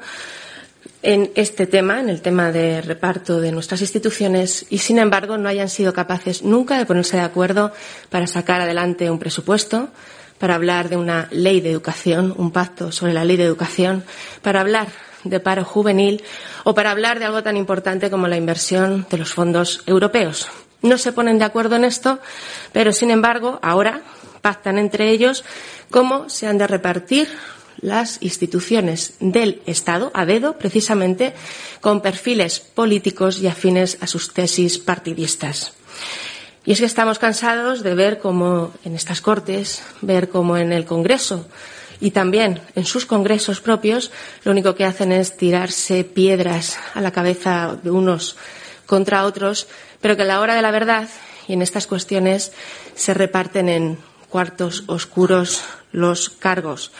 en 1.03 1.31
este 1.35 1.67
tema, 1.67 2.01
en 2.01 2.09
el 2.09 2.23
tema 2.23 2.51
de 2.51 2.81
reparto 2.81 3.41
de 3.41 3.53
nuestras 3.53 3.81
instituciones, 3.81 4.67
y 4.71 4.79
sin 4.79 4.99
embargo 4.99 5.39
no 5.39 5.49
hayan 5.49 5.69
sido 5.69 5.93
capaces 5.93 6.43
nunca 6.43 6.79
de 6.79 6.87
ponerse 6.87 7.17
de 7.17 7.23
acuerdo 7.23 7.73
para 8.11 8.27
sacar 8.27 8.61
adelante 8.61 9.11
un 9.11 9.19
presupuesto, 9.19 9.91
para 10.39 10.55
hablar 10.55 10.89
de 10.89 10.97
una 10.97 11.29
ley 11.31 11.61
de 11.61 11.71
educación, 11.71 12.35
un 12.37 12.51
pacto 12.51 12.93
sobre 12.93 13.13
la 13.13 13.25
ley 13.25 13.37
de 13.37 13.45
educación, 13.45 14.05
para 14.43 14.61
hablar 14.61 14.89
de 15.29 15.41
paro 15.41 15.65
juvenil 15.65 16.23
o 16.65 16.75
para 16.75 16.91
hablar 16.91 17.19
de 17.19 17.27
algo 17.27 17.43
tan 17.43 17.57
importante 17.57 18.11
como 18.11 18.29
la 18.29 18.37
inversión 18.37 19.07
de 19.11 19.19
los 19.19 19.33
fondos 19.35 19.83
europeos. 19.87 20.49
No 20.83 20.99
se 20.99 21.13
ponen 21.13 21.39
de 21.39 21.45
acuerdo 21.45 21.77
en 21.77 21.85
esto, 21.85 22.19
pero 22.73 22.93
sin 22.93 23.11
embargo 23.11 23.59
ahora 23.63 24.03
pactan 24.41 24.79
entre 24.79 25.11
ellos 25.11 25.45
cómo 25.91 26.29
se 26.29 26.47
han 26.47 26.59
de 26.59 26.67
repartir 26.67 27.29
las 27.81 28.23
instituciones 28.23 29.15
del 29.21 29.63
Estado 29.67 30.11
a 30.15 30.25
dedo, 30.25 30.59
precisamente 30.59 31.35
con 31.81 32.01
perfiles 32.01 32.61
políticos 32.61 33.41
y 33.41 33.49
afines 33.49 33.99
a 34.01 34.07
sus 34.07 34.33
tesis 34.33 34.79
partidistas. 34.79 35.73
Y 36.65 36.73
es 36.73 36.81
que 36.81 36.87
estamos 36.87 37.19
cansados 37.19 37.83
de 37.83 37.95
ver 37.95 38.19
cómo 38.19 38.73
en 38.85 38.97
estas 38.97 39.21
Cortes, 39.21 39.83
ver 40.01 40.29
cómo 40.29 40.57
en 40.57 40.73
el 40.73 40.85
Congreso 40.85 41.47
y 42.01 42.11
también 42.11 42.61
en 42.75 42.85
sus 42.85 43.07
congresos 43.07 43.61
propios 43.61 44.11
lo 44.45 44.53
único 44.53 44.75
que 44.75 44.85
hacen 44.85 45.13
es 45.13 45.37
tirarse 45.37 46.05
piedras 46.05 46.79
a 46.95 47.01
la 47.01 47.11
cabeza 47.11 47.77
de 47.83 47.91
unos 47.91 48.37
contra 48.87 49.25
otros, 49.25 49.67
pero 50.01 50.17
que 50.17 50.23
a 50.23 50.27
la 50.27 50.41
hora 50.41 50.55
de 50.55 50.63
la 50.63 50.71
verdad 50.71 51.09
y 51.49 51.53
en 51.55 51.63
estas 51.63 51.87
cuestiones 51.87 52.53
se 52.95 53.15
reparten 53.15 53.69
en 53.69 53.99
cuartos 54.29 54.85
oscuros 54.87 55.63
los 55.93 56.29
cargos. 56.29 56.93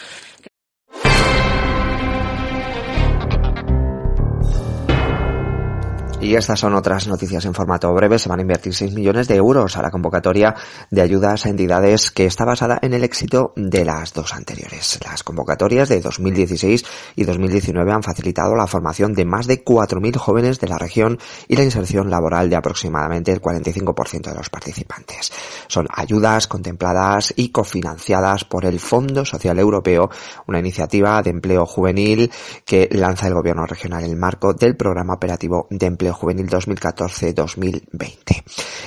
Y 6.19 6.33
estas 6.35 6.59
son 6.59 6.73
otras 6.73 7.07
noticias 7.07 7.45
en 7.45 7.53
formato 7.53 7.93
breve. 7.93 8.17
Se 8.17 8.27
van 8.27 8.39
a 8.39 8.41
invertir 8.41 8.73
6 8.73 8.91
millones 8.93 9.27
de 9.27 9.35
euros 9.35 9.77
a 9.77 9.83
la 9.83 9.91
convocatoria 9.91 10.55
de 10.89 11.01
ayudas 11.01 11.45
a 11.45 11.49
entidades 11.49 12.09
que 12.09 12.25
está 12.25 12.43
basada 12.43 12.79
en 12.81 12.95
el 12.95 13.03
éxito 13.03 13.53
de 13.55 13.85
las 13.85 14.13
dos 14.13 14.33
anteriores. 14.33 14.99
Las 15.05 15.21
convocatorias 15.21 15.89
de 15.89 16.01
2016 16.01 16.83
y 17.15 17.23
2019 17.23 17.91
han 17.91 18.01
facilitado 18.01 18.55
la 18.55 18.65
formación 18.65 19.13
de 19.13 19.25
más 19.25 19.45
de 19.45 19.63
4.000 19.63 20.17
jóvenes 20.17 20.59
de 20.59 20.67
la 20.67 20.79
región 20.79 21.19
y 21.47 21.55
la 21.55 21.63
inserción 21.63 22.09
laboral 22.09 22.49
de 22.49 22.55
aproximadamente 22.55 23.31
el 23.31 23.39
45% 23.39 24.29
de 24.31 24.35
los 24.35 24.49
participantes. 24.49 25.31
Son 25.67 25.87
ayudas 25.93 26.47
contempladas 26.47 27.31
y 27.35 27.49
cofinanciadas 27.49 28.43
por 28.43 28.65
el 28.65 28.79
Fondo 28.79 29.23
Social 29.23 29.59
Europeo, 29.59 30.09
una 30.47 30.59
iniciativa 30.59 31.21
de 31.21 31.29
empleo 31.29 31.67
juvenil 31.67 32.31
que 32.65 32.89
lanza 32.91 33.27
el 33.27 33.35
gobierno 33.35 33.67
regional 33.67 34.03
en 34.03 34.11
el 34.11 34.17
marco 34.17 34.53
del 34.53 34.75
programa 34.75 35.13
operativo 35.13 35.67
de 35.69 35.85
empleo 35.85 36.06
Juvenil 36.11 36.49
2014-2020. 36.49 38.43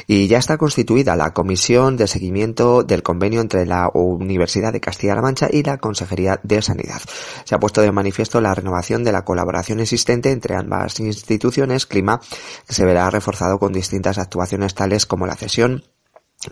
Y 0.07 0.29
ya 0.29 0.39
está 0.39 0.59
constituida 0.59 1.17
la 1.17 1.33
Comisión 1.33 1.97
de 1.97 2.07
Seguimiento 2.07 2.83
del 2.83 3.03
Convenio 3.03 3.41
entre 3.41 3.67
la 3.67 3.91
Universidad 3.93 4.73
de 4.73 4.81
Castilla-La 4.81 5.23
Mancha 5.23 5.49
y 5.51 5.63
la 5.63 5.79
Consejería 5.79 6.41
de 6.43 6.63
Sanidad. 6.63 7.01
Se 7.45 7.55
ha 7.55 7.61
puesto 7.61 7.81
de 7.81 7.93
manifiesto 7.93 8.41
la 8.41 8.55
renovación 8.55 9.05
de 9.05 9.13
la 9.13 9.25
colaboración 9.25 9.81
existente 9.81 10.31
entre 10.31 10.57
ambas 10.57 11.01
instituciones, 11.01 11.87
clima 11.87 12.21
que 12.67 12.75
se 12.75 12.85
verá 12.85 13.11
reforzado 13.11 13.59
con 13.59 13.73
distintas 13.73 14.19
actuaciones 14.19 14.75
tales 14.75 15.07
como 15.07 15.27
la 15.27 15.37
cesión 15.37 15.85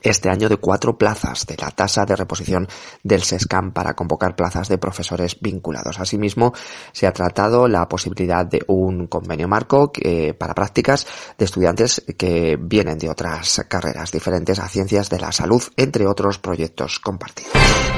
este 0.02 0.28
año 0.28 0.48
de 0.48 0.56
cuatro 0.56 0.98
plazas 0.98 1.46
de 1.46 1.56
la 1.56 1.70
tasa 1.70 2.04
de 2.04 2.16
reposición 2.16 2.68
del 3.02 3.22
SESCAM 3.22 3.72
para 3.72 3.94
convocar 3.94 4.36
plazas 4.36 4.68
de 4.68 4.78
profesores 4.78 5.38
vinculados. 5.40 5.98
Asimismo, 5.98 6.52
se 6.92 7.06
ha 7.06 7.12
tratado 7.12 7.68
la 7.68 7.88
posibilidad 7.88 8.44
de 8.44 8.62
un 8.66 9.06
convenio 9.06 9.48
marco 9.48 9.90
para 10.38 10.54
prácticas 10.54 11.06
de 11.38 11.44
estudiantes 11.44 12.04
que 12.16 12.58
vienen 12.60 12.98
de 12.98 13.08
otras 13.08 13.64
carreras 13.68 14.12
diferentes 14.12 14.58
a 14.58 14.68
ciencias 14.68 15.08
de 15.08 15.20
la 15.20 15.32
salud, 15.32 15.62
entre 15.76 16.06
otros 16.06 16.38
proyectos 16.38 16.98
compartidos. 16.98 17.52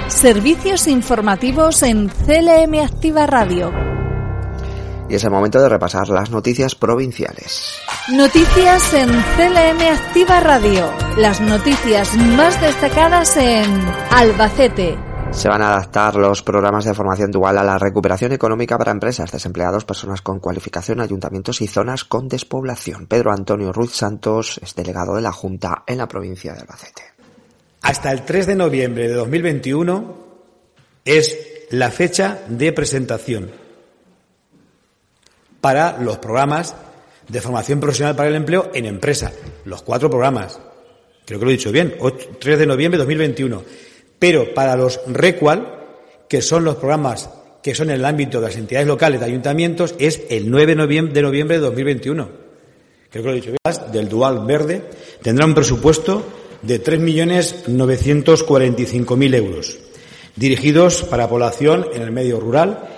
Servicios 0.08 0.86
informativos 0.86 1.82
en 1.82 2.08
CLM 2.08 2.84
Activa 2.84 3.26
Radio. 3.26 3.89
Y 5.10 5.16
es 5.16 5.24
el 5.24 5.30
momento 5.32 5.60
de 5.60 5.68
repasar 5.68 6.08
las 6.08 6.30
noticias 6.30 6.76
provinciales. 6.76 7.80
Noticias 8.12 8.94
en 8.94 9.08
CLM 9.08 9.80
Activa 9.92 10.38
Radio. 10.38 10.88
Las 11.16 11.40
noticias 11.40 12.16
más 12.16 12.60
destacadas 12.60 13.36
en 13.36 13.64
Albacete. 14.12 14.96
Se 15.32 15.48
van 15.48 15.62
a 15.62 15.74
adaptar 15.74 16.14
los 16.14 16.44
programas 16.44 16.84
de 16.84 16.94
formación 16.94 17.32
dual 17.32 17.58
a 17.58 17.64
la 17.64 17.76
recuperación 17.76 18.30
económica 18.30 18.78
para 18.78 18.92
empresas, 18.92 19.32
desempleados, 19.32 19.84
personas 19.84 20.22
con 20.22 20.38
cualificación, 20.38 21.00
ayuntamientos 21.00 21.60
y 21.60 21.66
zonas 21.66 22.04
con 22.04 22.28
despoblación. 22.28 23.08
Pedro 23.08 23.32
Antonio 23.32 23.72
Ruiz 23.72 23.90
Santos 23.90 24.60
es 24.62 24.76
delegado 24.76 25.16
de 25.16 25.22
la 25.22 25.32
Junta 25.32 25.82
en 25.88 25.98
la 25.98 26.06
provincia 26.06 26.52
de 26.52 26.60
Albacete. 26.60 27.02
Hasta 27.82 28.12
el 28.12 28.24
3 28.24 28.46
de 28.46 28.54
noviembre 28.54 29.08
de 29.08 29.14
2021 29.14 30.14
es 31.04 31.36
la 31.70 31.90
fecha 31.90 32.38
de 32.48 32.72
presentación 32.72 33.69
para 35.60 35.98
los 35.98 36.18
programas 36.18 36.74
de 37.28 37.40
formación 37.40 37.80
profesional 37.80 38.16
para 38.16 38.28
el 38.28 38.34
empleo 38.34 38.70
en 38.74 38.86
empresa. 38.86 39.32
Los 39.64 39.82
cuatro 39.82 40.10
programas. 40.10 40.58
Creo 41.24 41.38
que 41.38 41.44
lo 41.44 41.50
he 41.50 41.56
dicho 41.56 41.72
bien. 41.72 41.94
3 42.40 42.58
de 42.58 42.66
noviembre 42.66 42.98
de 42.98 43.04
2021. 43.04 43.62
Pero 44.18 44.52
para 44.52 44.76
los 44.76 45.00
RECUAL, 45.06 45.78
que 46.28 46.42
son 46.42 46.64
los 46.64 46.76
programas 46.76 47.30
que 47.62 47.74
son 47.74 47.88
en 47.90 47.96
el 47.96 48.04
ámbito 48.04 48.40
de 48.40 48.48
las 48.48 48.56
entidades 48.56 48.88
locales 48.88 49.20
de 49.20 49.26
ayuntamientos, 49.26 49.94
es 49.98 50.22
el 50.30 50.50
9 50.50 50.74
de 50.74 51.22
noviembre 51.22 51.56
de 51.56 51.60
2021. 51.60 52.28
Creo 53.10 53.22
que 53.22 53.28
lo 53.28 53.34
he 53.34 53.40
dicho 53.40 53.50
bien. 53.50 53.58
Del 53.92 54.08
Dual 54.08 54.46
Verde 54.46 54.82
tendrá 55.22 55.46
un 55.46 55.54
presupuesto 55.54 56.24
de 56.62 56.82
3.945.000 56.82 59.34
euros, 59.34 59.78
dirigidos 60.36 61.02
para 61.04 61.28
población 61.28 61.86
en 61.92 62.00
el 62.02 62.12
medio 62.12 62.40
rural 62.40 62.88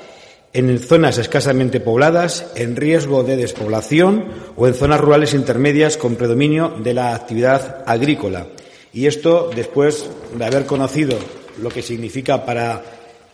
en 0.54 0.78
zonas 0.78 1.18
escasamente 1.18 1.80
pobladas, 1.80 2.46
en 2.54 2.76
riesgo 2.76 3.22
de 3.22 3.36
despoblación 3.36 4.26
o 4.56 4.66
en 4.66 4.74
zonas 4.74 5.00
rurales 5.00 5.32
intermedias 5.34 5.96
con 5.96 6.16
predominio 6.16 6.74
de 6.82 6.94
la 6.94 7.14
actividad 7.14 7.82
agrícola. 7.86 8.46
Y 8.92 9.06
esto 9.06 9.50
después 9.54 10.10
de 10.36 10.44
haber 10.44 10.66
conocido 10.66 11.18
lo 11.60 11.70
que 11.70 11.82
significa 11.82 12.44
para 12.44 12.82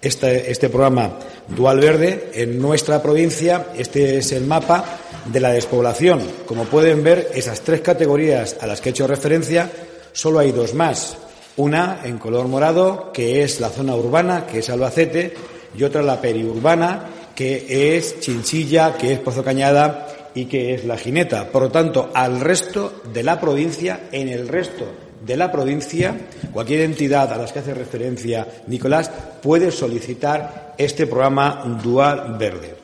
este, 0.01 0.51
este, 0.51 0.69
programa 0.69 1.19
Dual 1.49 1.81
Verde, 1.81 2.31
en 2.35 2.61
nuestra 2.61 3.03
provincia 3.03 3.67
este 3.77 4.19
es 4.19 4.31
el 4.31 4.47
mapa 4.47 4.85
de 5.27 5.41
la 5.41 5.51
despoblación. 5.51 6.21
Como 6.47 6.65
pueden 6.67 7.03
ver, 7.03 7.31
esas 7.35 7.63
tres 7.63 7.81
categorías 7.81 8.57
a 8.61 8.69
las 8.69 8.81
que 8.81 8.91
he 8.91 8.93
hecho 8.93 9.09
referencia, 9.09 9.69
solo 10.13 10.39
hay 10.39 10.53
dos 10.53 10.75
más. 10.75 11.17
Una 11.57 12.03
en 12.05 12.19
color 12.19 12.47
morado, 12.47 13.11
que 13.13 13.43
es 13.43 13.59
la 13.59 13.71
zona 13.71 13.97
urbana, 13.97 14.47
que 14.47 14.61
es 14.61 14.71
Albacete, 14.71 15.35
y 15.77 15.83
otra 15.83 16.03
la 16.03 16.21
periurbana, 16.21 17.09
que 17.35 17.97
es 17.97 18.21
Chinchilla, 18.21 18.97
que 18.97 19.13
es 19.13 19.21
Pozo 19.21 19.45
Cañada 19.45 20.31
y 20.35 20.47
que 20.47 20.75
es 20.75 20.85
La 20.85 20.97
Jineta. 20.97 21.51
Por 21.51 21.63
lo 21.63 21.71
tanto, 21.71 22.11
al 22.13 22.41
resto 22.41 23.03
de 23.13 23.23
la 23.23 23.41
provincia, 23.41 24.09
en 24.13 24.29
el 24.29 24.49
resto 24.49 24.87
de 25.25 25.37
la 25.37 25.51
provincia, 25.51 26.17
cualquier 26.53 26.83
entidad 26.83 27.33
a 27.33 27.37
las 27.37 27.53
que 27.53 27.59
hace 27.61 27.75
referencia 27.75 28.47
Nicolás 28.67 29.11
puede 29.43 29.71
solicitar 29.71 30.75
este 30.79 31.07
programa 31.07 31.81
Dual 31.83 32.37
Verde. 32.39 32.77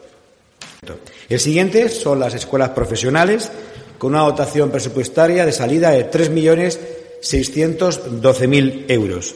El 1.28 1.40
siguiente 1.40 1.88
son 1.88 2.20
las 2.20 2.34
escuelas 2.34 2.68
profesionales, 2.70 3.50
con 3.98 4.14
una 4.14 4.22
dotación 4.22 4.70
presupuestaria 4.70 5.44
de 5.46 5.52
salida 5.52 5.90
de 5.90 6.10
3.612.000 6.10 8.84
euros. 8.88 9.34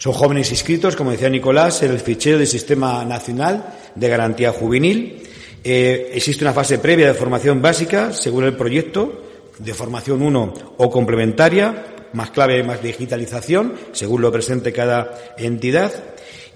Son 0.00 0.14
jóvenes 0.14 0.50
inscritos, 0.50 0.96
como 0.96 1.10
decía 1.10 1.28
Nicolás, 1.28 1.82
en 1.82 1.90
el 1.90 2.00
fichero 2.00 2.38
del 2.38 2.46
Sistema 2.46 3.04
Nacional 3.04 3.66
de 3.94 4.08
Garantía 4.08 4.50
Juvenil. 4.50 5.28
Eh, 5.62 6.12
existe 6.14 6.42
una 6.42 6.54
fase 6.54 6.78
previa 6.78 7.08
de 7.08 7.12
formación 7.12 7.60
básica, 7.60 8.10
según 8.10 8.44
el 8.44 8.56
proyecto, 8.56 9.22
de 9.58 9.74
formación 9.74 10.22
1 10.22 10.54
o 10.78 10.90
complementaria, 10.90 11.84
más 12.14 12.30
clave, 12.30 12.62
más 12.62 12.82
digitalización, 12.82 13.74
según 13.92 14.22
lo 14.22 14.32
presente 14.32 14.72
cada 14.72 15.34
entidad. 15.36 15.92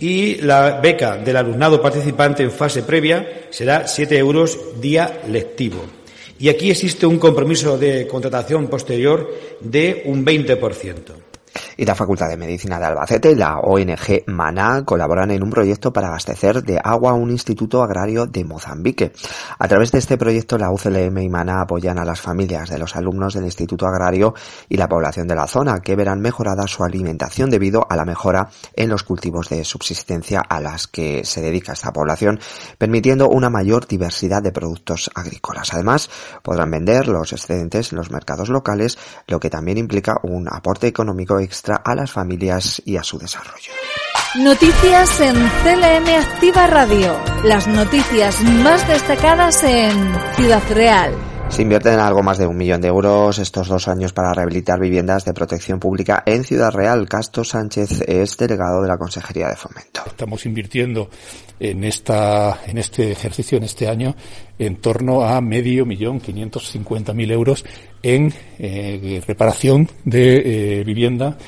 y 0.01 0.37
la 0.37 0.81
beca 0.81 1.19
del 1.19 1.37
alumnado 1.37 1.83
participante 1.83 2.43
en 2.43 2.51
fase 2.51 2.83
previa 2.83 3.47
será 3.51 3.87
7 3.87 4.17
euros 4.17 4.59
día 4.81 5.21
lectivo. 5.29 5.85
Y 6.39 6.49
aquí 6.49 6.71
existe 6.71 7.05
un 7.05 7.19
compromiso 7.19 7.77
de 7.77 8.07
contratación 8.07 8.69
posterior 8.69 9.31
de 9.61 10.03
un 10.07 10.25
20% 10.25 11.34
y 11.77 11.85
la 11.85 11.95
Facultad 11.95 12.29
de 12.29 12.37
Medicina 12.37 12.79
de 12.79 12.87
Albacete 12.87 13.33
y 13.33 13.35
la 13.35 13.59
ONG 13.59 14.25
Maná 14.27 14.85
colaboran 14.85 15.31
en 15.31 15.43
un 15.43 15.51
proyecto 15.51 15.93
para 15.93 16.09
abastecer 16.09 16.63
de 16.63 16.81
agua 16.83 17.15
un 17.15 17.31
instituto 17.31 17.83
agrario 17.83 18.27
de 18.27 18.45
Mozambique. 18.45 19.13
A 19.59 19.69
través 19.69 19.93
de 19.93 19.99
este 19.99 20.17
proyecto, 20.17 20.59
la 20.59 20.71
UCLM 20.71 21.19
y 21.19 21.29
Maná 21.29 21.63
apoyan 21.63 21.99
a 21.99 22.05
las 22.05 22.21
familias 22.21 22.71
de 22.71 22.79
los 22.79 22.97
alumnos 22.97 23.35
del 23.35 23.45
instituto 23.45 23.87
agrario 23.87 24.35
y 24.69 24.77
la 24.77 24.89
población 24.89 25.27
de 25.29 25.35
la 25.35 25.47
zona, 25.47 25.81
que 25.81 25.97
verán 25.97 26.21
mejorada 26.21 26.67
su 26.67 26.85
alimentación 26.85 27.51
debido 27.51 27.87
a 27.89 27.97
la 27.97 28.05
mejora 28.05 28.49
en 28.75 28.89
los 28.89 29.03
cultivos 29.03 29.49
de 29.49 29.65
subsistencia 29.65 30.41
a 30.41 30.61
las 30.61 30.87
que 30.87 31.25
se 31.25 31.41
dedica 31.41 31.73
esta 31.73 31.93
población, 31.93 32.41
permitiendo 32.79 33.29
una 33.29 33.51
mayor 33.51 33.87
diversidad 33.87 34.43
de 34.43 34.53
productos 34.53 35.11
agrícolas. 35.15 35.73
Además, 35.75 36.11
podrán 36.43 36.71
vender 36.71 37.09
los 37.09 37.33
excedentes 37.33 37.93
en 37.93 37.99
los 37.99 38.11
mercados 38.11 38.49
locales, 38.49 38.99
lo 39.27 39.41
que 39.41 39.51
también 39.51 39.79
implica 39.79 40.19
un 40.23 40.49
aporte 40.49 40.87
económico 40.87 41.39
extra 41.39 41.64
a 41.69 41.95
las 41.95 42.13
familias 42.13 42.83
y 42.85 42.97
a 42.97 43.03
su 43.03 43.19
desarrollo. 43.19 43.73
Noticias 44.37 45.21
en 45.21 45.35
CLM 45.35 46.09
Activa 46.21 46.67
Radio. 46.67 47.17
Las 47.45 47.69
noticias 47.69 48.41
más 48.43 48.87
destacadas 48.89 49.63
en 49.63 49.93
Ciudad 50.35 50.63
Real. 50.71 51.34
Se 51.49 51.63
invierten 51.63 52.01
algo 52.01 52.23
más 52.23 52.39
de 52.39 52.49
un 52.49 52.57
millón 52.57 52.81
de 52.81 52.89
euros 52.89 53.39
estos 53.39 53.69
dos 53.69 53.87
años 53.87 54.13
para 54.13 54.35
rehabilitar 54.35 54.81
viviendas 54.81 55.25
de 55.25 55.33
protección 55.33 55.79
pública 55.79 56.25
en 56.27 56.43
Ciudad 56.43 56.73
Real. 56.73 57.09
Castro 57.09 57.45
Sánchez 57.45 58.01
es 58.09 58.37
delegado 58.37 58.83
de 58.83 58.89
la 58.89 58.99
Consejería 58.99 59.49
de 59.49 59.55
Fomento. 59.55 60.03
Estamos 60.05 60.47
invirtiendo 60.47 61.09
en 61.61 61.85
esta, 61.85 62.59
en 62.67 62.79
este 62.79 63.13
ejercicio, 63.13 63.57
en 63.57 63.65
este 63.65 63.87
año, 63.89 64.17
en 64.59 64.81
torno 64.81 65.23
a 65.23 65.41
medio 65.41 65.87
millón, 65.87 66.19
quinientos 66.19 66.71
cincuenta 66.71 67.13
mil 67.13 67.31
euros 67.31 67.65
en 68.03 68.35
eh, 68.59 69.23
reparación 69.25 69.89
de 70.05 70.81
eh, 70.81 70.85
vivienda 70.85 71.39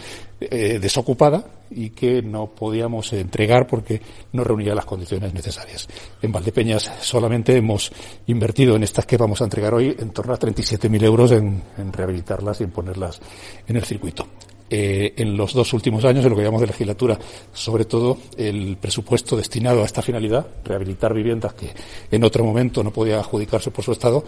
eh, 0.41 0.79
desocupada 0.81 1.56
y 1.71 1.91
que 1.91 2.23
no 2.23 2.47
podíamos 2.47 3.13
entregar 3.13 3.67
porque 3.67 4.01
no 4.33 4.45
reunía 4.45 4.75
las 4.75 4.85
condiciones 4.85 5.33
necesarias. 5.33 5.89
En 6.23 6.33
Valdepeñas 6.33 6.91
solamente 7.01 7.57
hemos 7.57 7.93
invertido 8.27 8.77
en 8.77 8.83
estas 8.83 9.07
que 9.07 9.17
vamos 9.17 9.41
a 9.41 9.45
entregar 9.45 9.75
hoy 9.75 9.95
en 9.99 10.11
torno 10.11 10.35
a 10.35 10.39
37.000 10.39 11.03
euros 11.05 11.33
en, 11.33 11.63
en 11.79 11.93
rehabilitarlas 11.93 12.61
y 12.61 12.65
en 12.65 12.71
ponerlas 12.71 13.21
en 13.67 13.77
el 13.77 13.85
circuito. 13.85 14.27
Eh, 14.69 15.15
en 15.17 15.37
los 15.37 15.55
dos 15.55 15.73
últimos 15.75 16.05
años, 16.05 16.25
en 16.25 16.31
lo 16.31 16.37
que 16.37 16.43
llamamos 16.43 16.61
de 16.63 16.67
legislatura, 16.67 17.17
sobre 17.53 17.85
todo 17.85 18.19
el 18.37 18.77
presupuesto 18.79 19.37
destinado 19.37 19.83
a 19.83 19.85
esta 19.85 20.03
finalidad, 20.03 20.45
rehabilitar 20.65 21.15
viviendas 21.15 21.55
que 21.55 21.71
en 22.11 22.25
otro 22.25 22.45
momento 22.45 22.83
no 22.83 22.91
podían 22.91 23.21
adjudicarse 23.21 23.71
por 23.71 23.85
su 23.85 23.93
Estado, 23.93 24.25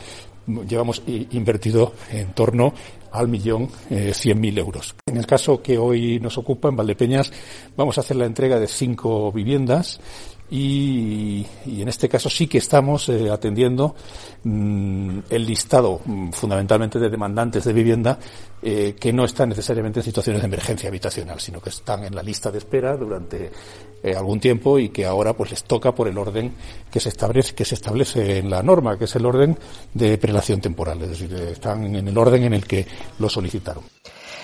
llevamos 0.68 1.02
invertido 1.06 1.92
en 2.12 2.32
torno 2.34 2.72
al 3.10 3.26
millón 3.26 3.68
eh, 3.90 4.12
cien 4.14 4.40
mil 4.40 4.56
euros. 4.58 4.94
En 5.06 5.16
el 5.16 5.26
caso 5.26 5.60
que 5.60 5.76
hoy 5.76 6.20
nos 6.20 6.38
ocupa, 6.38 6.68
en 6.68 6.76
Valdepeñas, 6.76 7.32
vamos 7.76 7.98
a 7.98 8.02
hacer 8.02 8.16
la 8.16 8.26
entrega 8.26 8.60
de 8.60 8.68
cinco 8.68 9.32
viviendas 9.32 9.98
y, 10.50 11.46
en 11.66 11.88
este 11.88 12.08
caso 12.08 12.30
sí 12.30 12.46
que 12.46 12.58
estamos 12.58 13.08
eh, 13.10 13.30
atendiendo 13.30 13.94
mm, 14.44 15.18
el 15.28 15.46
listado 15.46 16.00
mm, 16.04 16.30
fundamentalmente 16.30 16.98
de 16.98 17.10
demandantes 17.10 17.64
de 17.64 17.72
vivienda 17.72 18.18
eh, 18.62 18.96
que 18.98 19.12
no 19.12 19.24
están 19.24 19.50
necesariamente 19.50 20.00
en 20.00 20.04
situaciones 20.04 20.40
de 20.40 20.46
emergencia 20.46 20.88
habitacional, 20.88 21.38
sino 21.38 21.60
que 21.60 21.68
están 21.68 22.04
en 22.04 22.14
la 22.14 22.22
lista 22.22 22.50
de 22.50 22.58
espera 22.58 22.96
durante 22.96 23.50
eh, 24.02 24.14
algún 24.14 24.40
tiempo 24.40 24.78
y 24.78 24.88
que 24.88 25.04
ahora 25.04 25.34
pues 25.34 25.50
les 25.50 25.64
toca 25.64 25.94
por 25.94 26.08
el 26.08 26.16
orden 26.16 26.54
que 26.90 26.98
se 26.98 27.10
establece 27.10 27.54
que 27.54 27.66
se 27.66 27.74
establece 27.74 28.38
en 28.38 28.48
la 28.48 28.62
norma, 28.62 28.96
que 28.96 29.04
es 29.04 29.16
el 29.16 29.26
orden 29.26 29.58
de 29.92 30.16
prelación 30.16 30.60
temporal, 30.62 31.02
es 31.02 31.10
decir, 31.10 31.32
están 31.34 31.94
en 31.94 32.08
el 32.08 32.16
orden 32.16 32.44
en 32.44 32.54
el 32.54 32.66
que 32.66 32.86
lo 33.18 33.28
solicitaron. 33.28 33.84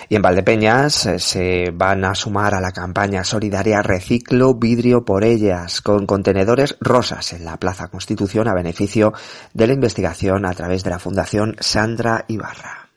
Y 0.09 0.15
en 0.15 0.21
Valdepeñas 0.21 1.05
eh, 1.05 1.19
se 1.19 1.71
van 1.71 2.05
a 2.05 2.15
sumar 2.15 2.53
a 2.53 2.61
la 2.61 2.71
campaña 2.71 3.23
solidaria 3.23 3.81
Reciclo 3.81 4.55
Vidrio 4.55 5.03
por 5.05 5.23
Ellas, 5.23 5.81
con 5.81 6.05
contenedores 6.05 6.77
rosas 6.79 7.33
en 7.33 7.45
la 7.45 7.57
Plaza 7.57 7.87
Constitución 7.87 8.47
a 8.47 8.53
beneficio 8.53 9.13
de 9.53 9.67
la 9.67 9.73
investigación 9.73 10.45
a 10.45 10.53
través 10.53 10.83
de 10.83 10.91
la 10.91 10.99
Fundación 10.99 11.55
Sandra 11.59 12.25
Ibarra. 12.27 12.89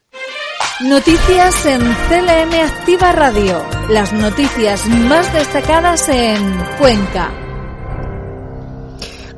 Noticias 0.80 1.66
en 1.66 1.80
CLM 1.80 2.54
Activa 2.64 3.10
Radio. 3.12 3.60
Las 3.90 4.12
noticias 4.12 4.86
más 4.86 5.32
destacadas 5.32 6.08
en 6.08 6.38
Cuenca. 6.78 7.47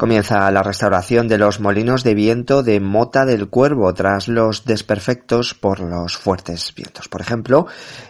Comienza 0.01 0.51
la 0.51 0.63
restauración 0.63 1.29
de 1.29 1.37
los 1.37 1.61
molinos 1.61 2.05
de 2.05 2.15
viento 2.15 2.63
de 2.63 2.81
Mota 2.81 3.27
del 3.27 3.51
Cuervo 3.51 3.93
tras 3.93 4.29
los 4.29 4.65
desperfectos 4.65 5.53
por 5.53 5.81
los 5.81 6.17
fuertes 6.17 6.73
vientos. 6.75 7.09
Por 7.09 7.21
ejemplo, 7.21 7.67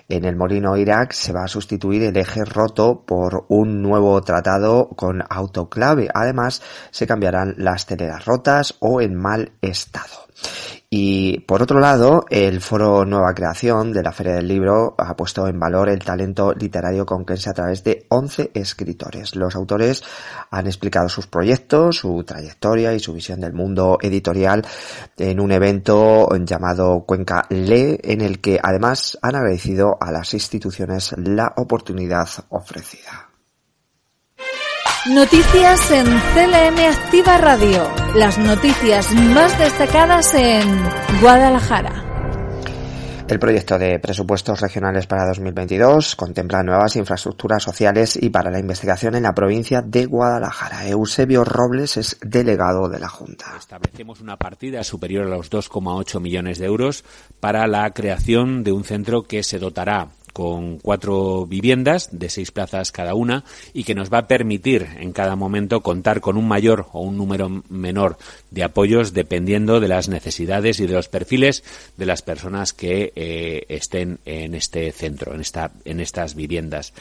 en 0.08 0.24
el 0.24 0.36
molino 0.36 0.76
Irak 0.76 1.10
se 1.10 1.32
va 1.32 1.42
a 1.42 1.48
sustituir 1.48 2.04
el 2.04 2.16
eje 2.16 2.44
roto 2.44 3.02
por 3.04 3.44
un 3.48 3.82
nuevo 3.82 4.20
tratado 4.22 4.90
con 4.90 5.24
autoclave. 5.28 6.08
Además, 6.14 6.62
se 6.92 7.08
cambiarán 7.08 7.54
las 7.58 7.86
teleras 7.86 8.24
rotas 8.24 8.76
o 8.78 9.00
en 9.00 9.16
mal 9.16 9.50
estado. 9.60 10.28
Y 10.92 11.38
por 11.42 11.62
otro 11.62 11.78
lado, 11.78 12.24
el 12.30 12.60
Foro 12.60 13.04
Nueva 13.04 13.32
Creación 13.32 13.92
de 13.92 14.02
la 14.02 14.10
Feria 14.10 14.34
del 14.34 14.48
Libro 14.48 14.96
ha 14.98 15.14
puesto 15.14 15.46
en 15.46 15.60
valor 15.60 15.88
el 15.88 16.00
talento 16.00 16.52
literario 16.52 17.06
conquense 17.06 17.48
a 17.48 17.52
través 17.52 17.84
de 17.84 18.06
11 18.08 18.50
escritores. 18.54 19.36
Los 19.36 19.54
autores 19.54 20.02
han 20.50 20.66
explicado 20.66 21.08
sus 21.08 21.28
proyectos, 21.28 21.98
su 21.98 22.24
trayectoria 22.24 22.92
y 22.92 22.98
su 22.98 23.12
visión 23.12 23.38
del 23.38 23.52
mundo 23.52 23.98
editorial 24.02 24.66
en 25.16 25.38
un 25.38 25.52
evento 25.52 26.28
llamado 26.44 27.04
Cuenca 27.06 27.46
Le, 27.50 28.00
en 28.02 28.20
el 28.20 28.40
que 28.40 28.58
además 28.60 29.16
han 29.22 29.36
agradecido 29.36 29.96
a 30.00 30.10
las 30.10 30.34
instituciones 30.34 31.14
la 31.16 31.52
oportunidad 31.56 32.28
ofrecida. 32.48 33.29
Noticias 35.06 35.90
en 35.92 36.04
CLM 36.04 36.78
Activa 36.92 37.38
Radio. 37.38 37.90
Las 38.14 38.36
noticias 38.36 39.10
más 39.14 39.58
destacadas 39.58 40.34
en 40.34 40.68
Guadalajara. 41.22 42.04
El 43.26 43.38
proyecto 43.38 43.78
de 43.78 43.98
presupuestos 43.98 44.60
regionales 44.60 45.06
para 45.06 45.24
2022 45.26 46.16
contempla 46.16 46.62
nuevas 46.62 46.96
infraestructuras 46.96 47.62
sociales 47.62 48.18
y 48.20 48.28
para 48.28 48.50
la 48.50 48.58
investigación 48.58 49.14
en 49.14 49.22
la 49.22 49.32
provincia 49.32 49.80
de 49.80 50.04
Guadalajara. 50.04 50.86
Eusebio 50.86 51.44
Robles 51.44 51.96
es 51.96 52.18
delegado 52.20 52.90
de 52.90 52.98
la 52.98 53.08
Junta. 53.08 53.54
Establecemos 53.58 54.20
una 54.20 54.36
partida 54.36 54.84
superior 54.84 55.26
a 55.26 55.30
los 55.30 55.50
2,8 55.50 56.20
millones 56.20 56.58
de 56.58 56.66
euros 56.66 57.04
para 57.38 57.66
la 57.66 57.90
creación 57.92 58.64
de 58.64 58.72
un 58.72 58.84
centro 58.84 59.22
que 59.22 59.44
se 59.44 59.58
dotará 59.58 60.08
con 60.32 60.78
cuatro 60.78 61.46
viviendas 61.46 62.08
de 62.12 62.28
seis 62.28 62.50
plazas 62.50 62.92
cada 62.92 63.14
una 63.14 63.44
y 63.72 63.84
que 63.84 63.94
nos 63.94 64.12
va 64.12 64.18
a 64.18 64.26
permitir 64.26 64.86
en 64.98 65.12
cada 65.12 65.36
momento 65.36 65.82
contar 65.82 66.20
con 66.20 66.36
un 66.36 66.48
mayor 66.48 66.86
o 66.92 67.00
un 67.00 67.16
número 67.16 67.62
menor 67.68 68.18
de 68.50 68.62
apoyos 68.62 69.12
dependiendo 69.12 69.80
de 69.80 69.88
las 69.88 70.08
necesidades 70.08 70.80
y 70.80 70.86
de 70.86 70.94
los 70.94 71.08
perfiles 71.08 71.64
de 71.96 72.06
las 72.06 72.22
personas 72.22 72.72
que 72.72 73.12
eh, 73.14 73.64
estén 73.68 74.18
en 74.24 74.54
este 74.54 74.92
centro, 74.92 75.34
en, 75.34 75.40
esta, 75.40 75.72
en 75.84 76.00
estas 76.00 76.34
viviendas. 76.34 76.92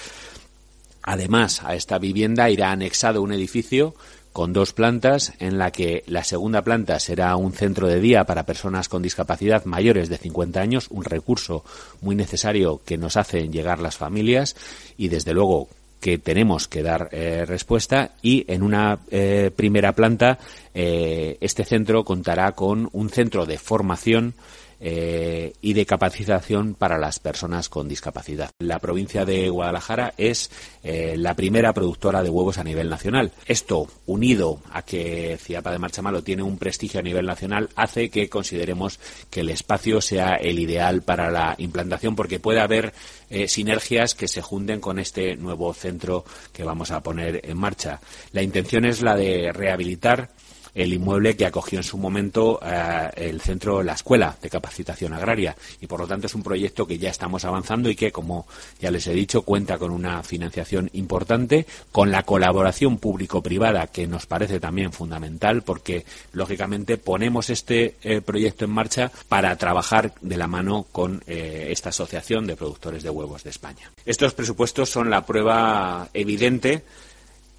Además, 1.02 1.64
a 1.64 1.76
esta 1.76 1.98
vivienda 1.98 2.50
irá 2.50 2.72
anexado 2.72 3.22
un 3.22 3.32
edificio 3.32 3.96
con 4.34 4.54
dos 4.54 4.74
plantas, 4.74 5.34
en 5.40 5.58
la 5.58 5.72
que 5.72 6.04
la 6.08 6.24
segunda 6.24 6.62
planta 6.62 7.00
será 7.00 7.36
un 7.36 7.52
centro 7.52 7.88
de 7.88 8.00
día 8.00 8.26
para 8.26 8.46
personas 8.46 8.88
con 8.88 9.02
discapacidad 9.02 9.66
mayores 9.66 10.10
de 10.10 10.18
50 10.18 10.62
años, 10.62 10.88
un 10.90 11.04
recurso 11.04 11.64
muy 12.02 12.16
necesario 12.16 12.82
que 12.86 12.98
nos 12.98 13.18
hacen 13.18 13.52
llegar 13.52 13.80
las 13.80 13.98
familias 13.98 14.56
y 14.98 15.10
desde 15.10 15.34
luego 15.34 15.68
que 16.00 16.18
tenemos 16.18 16.68
que 16.68 16.84
dar 16.84 17.10
eh, 17.12 17.46
respuesta. 17.46 18.12
Y 18.22 18.46
en 18.48 18.64
una 18.64 19.00
eh, 19.12 19.52
primera 19.56 19.94
planta 19.94 20.40
eh, 20.74 21.38
este 21.42 21.66
centro 21.66 22.04
contará 22.04 22.54
con 22.54 22.90
un 22.94 23.10
centro 23.10 23.46
de 23.46 23.58
formación 23.58 24.34
eh, 24.82 25.54
y 25.62 25.74
de 25.74 25.86
capacitación 25.86 26.74
para 26.74 26.98
las 26.98 27.20
personas 27.20 27.68
con 27.70 27.88
discapacidad. 27.88 28.52
La 28.60 28.80
provincia 28.80 29.26
de 29.26 29.50
Guadalajara 29.50 30.14
es 30.18 30.50
eh, 30.84 31.16
la 31.18 31.36
primera 31.36 31.74
productora 31.74 32.24
de 32.24 32.30
huevos 32.30 32.58
a 32.58 32.64
nivel 32.64 32.90
nacional. 32.90 33.32
Esto, 33.46 33.88
unido 34.06 34.62
a 34.72 34.84
que 34.84 35.38
Ciapa 35.42 35.72
de 35.72 35.80
Marchamalo 35.80 36.24
tiene 36.24 36.44
un 36.44 36.58
prestigio 36.58 37.02
a 37.02 37.04
nivel 37.04 37.26
nacional, 37.26 37.70
hace 37.76 38.10
que 38.10 38.30
consideremos 38.30 39.00
que 39.30 39.42
el 39.42 39.50
espacio 39.50 40.02
sea 40.02 40.36
el 40.36 40.60
ideal 40.60 41.02
para 41.02 41.30
la 41.30 41.56
implantación 41.58 42.16
porque 42.16 42.40
puede 42.40 42.62
haber 42.62 42.94
eh, 43.30 43.48
sinergias 43.48 44.16
que 44.16 44.28
se 44.28 44.42
junten 44.42 44.80
con 44.80 44.98
este 44.98 45.36
nuevo 45.36 45.74
centro 45.74 46.24
que 46.54 46.64
vamos 46.64 46.92
a 46.92 47.04
poner 47.04 47.42
en 47.44 47.58
marcha. 47.58 48.00
La 48.32 48.42
intención 48.42 48.86
es 48.86 49.02
la 49.02 49.16
de 49.16 49.52
rehabilitar 49.52 50.30
el 50.74 50.94
inmueble 50.94 51.36
que 51.36 51.46
acogió 51.46 51.80
en 51.80 51.84
su 51.84 51.98
momento 51.98 52.60
eh, 52.64 53.10
el 53.16 53.42
centro, 53.42 53.84
la 53.84 53.94
escuela 53.94 54.36
de 54.42 54.50
capacitación 54.50 55.14
agraria. 55.14 55.56
Y 55.82 55.88
por 55.88 56.00
lo 56.00 56.08
tanto 56.08 56.28
es 56.28 56.36
un 56.36 56.44
proyecto 56.44 56.86
que 56.86 56.98
ya 56.98 57.10
estamos 57.10 57.46
avanzando 57.46 57.90
y 57.90 57.96
que, 57.96 58.12
como 58.12 58.48
ya 58.80 58.92
les 58.92 59.08
he 59.08 59.14
dicho, 59.14 59.42
cuenta 59.44 59.78
con 59.78 59.92
una 59.92 60.24
financiación 60.24 60.90
importante, 60.94 61.66
con 61.92 62.12
la 62.12 62.24
colaboración 62.24 62.98
público-privada 62.98 63.88
que 63.88 64.08
nos 64.08 64.26
parece 64.26 64.60
también 64.60 64.92
fundamental 64.92 65.62
porque, 65.62 66.06
lógicamente, 66.34 66.98
ponemos 66.98 67.50
este 67.50 67.96
eh, 68.04 68.22
proyecto 68.22 68.66
en 68.66 68.72
marcha 68.72 69.12
para 69.28 69.56
trabajar 69.56 70.14
de 70.22 70.38
la 70.38 70.48
mano 70.48 70.86
con 70.92 71.24
eh, 71.28 71.68
esta 71.70 71.90
asociación 71.90 72.48
de 72.48 72.56
productores 72.56 73.04
de 73.04 73.10
huevos 73.10 73.44
de 73.44 73.50
España. 73.50 73.92
Estos 74.06 74.34
presupuestos 74.34 74.90
son 74.90 75.10
la 75.10 75.26
prueba 75.26 76.10
evidente 76.14 76.84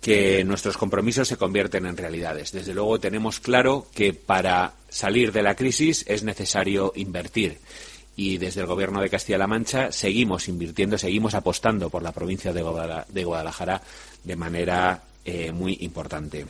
que 0.01 0.45
nuestros 0.45 0.77
compromisos 0.77 1.29
se 1.29 1.37
convierten 1.37 1.87
en 1.87 1.97
realidades. 1.97 2.53
Desde 2.53 2.75
luego 2.75 2.99
tenemos 2.99 3.41
claro 3.41 3.87
que 3.95 4.13
para 4.15 4.75
salir 4.89 5.33
de 5.33 5.43
la 5.43 5.55
crisis 5.55 6.05
es 6.09 6.23
necesario 6.23 6.93
invertir 6.97 7.59
y 8.17 8.39
desde 8.39 8.61
el 8.61 8.67
Gobierno 8.67 9.01
de 9.01 9.11
Castilla-La 9.11 9.47
Mancha 9.47 9.93
seguimos 9.93 10.49
invirtiendo, 10.49 10.99
seguimos 10.99 11.35
apostando 11.35 11.91
por 11.91 12.03
la 12.03 12.13
provincia 12.13 12.53
de 12.53 13.25
Guadalajara 13.25 13.83
de 14.25 14.37
manera 14.37 15.03
eh, 15.25 15.53
muy 15.53 15.79
importante. 15.81 16.47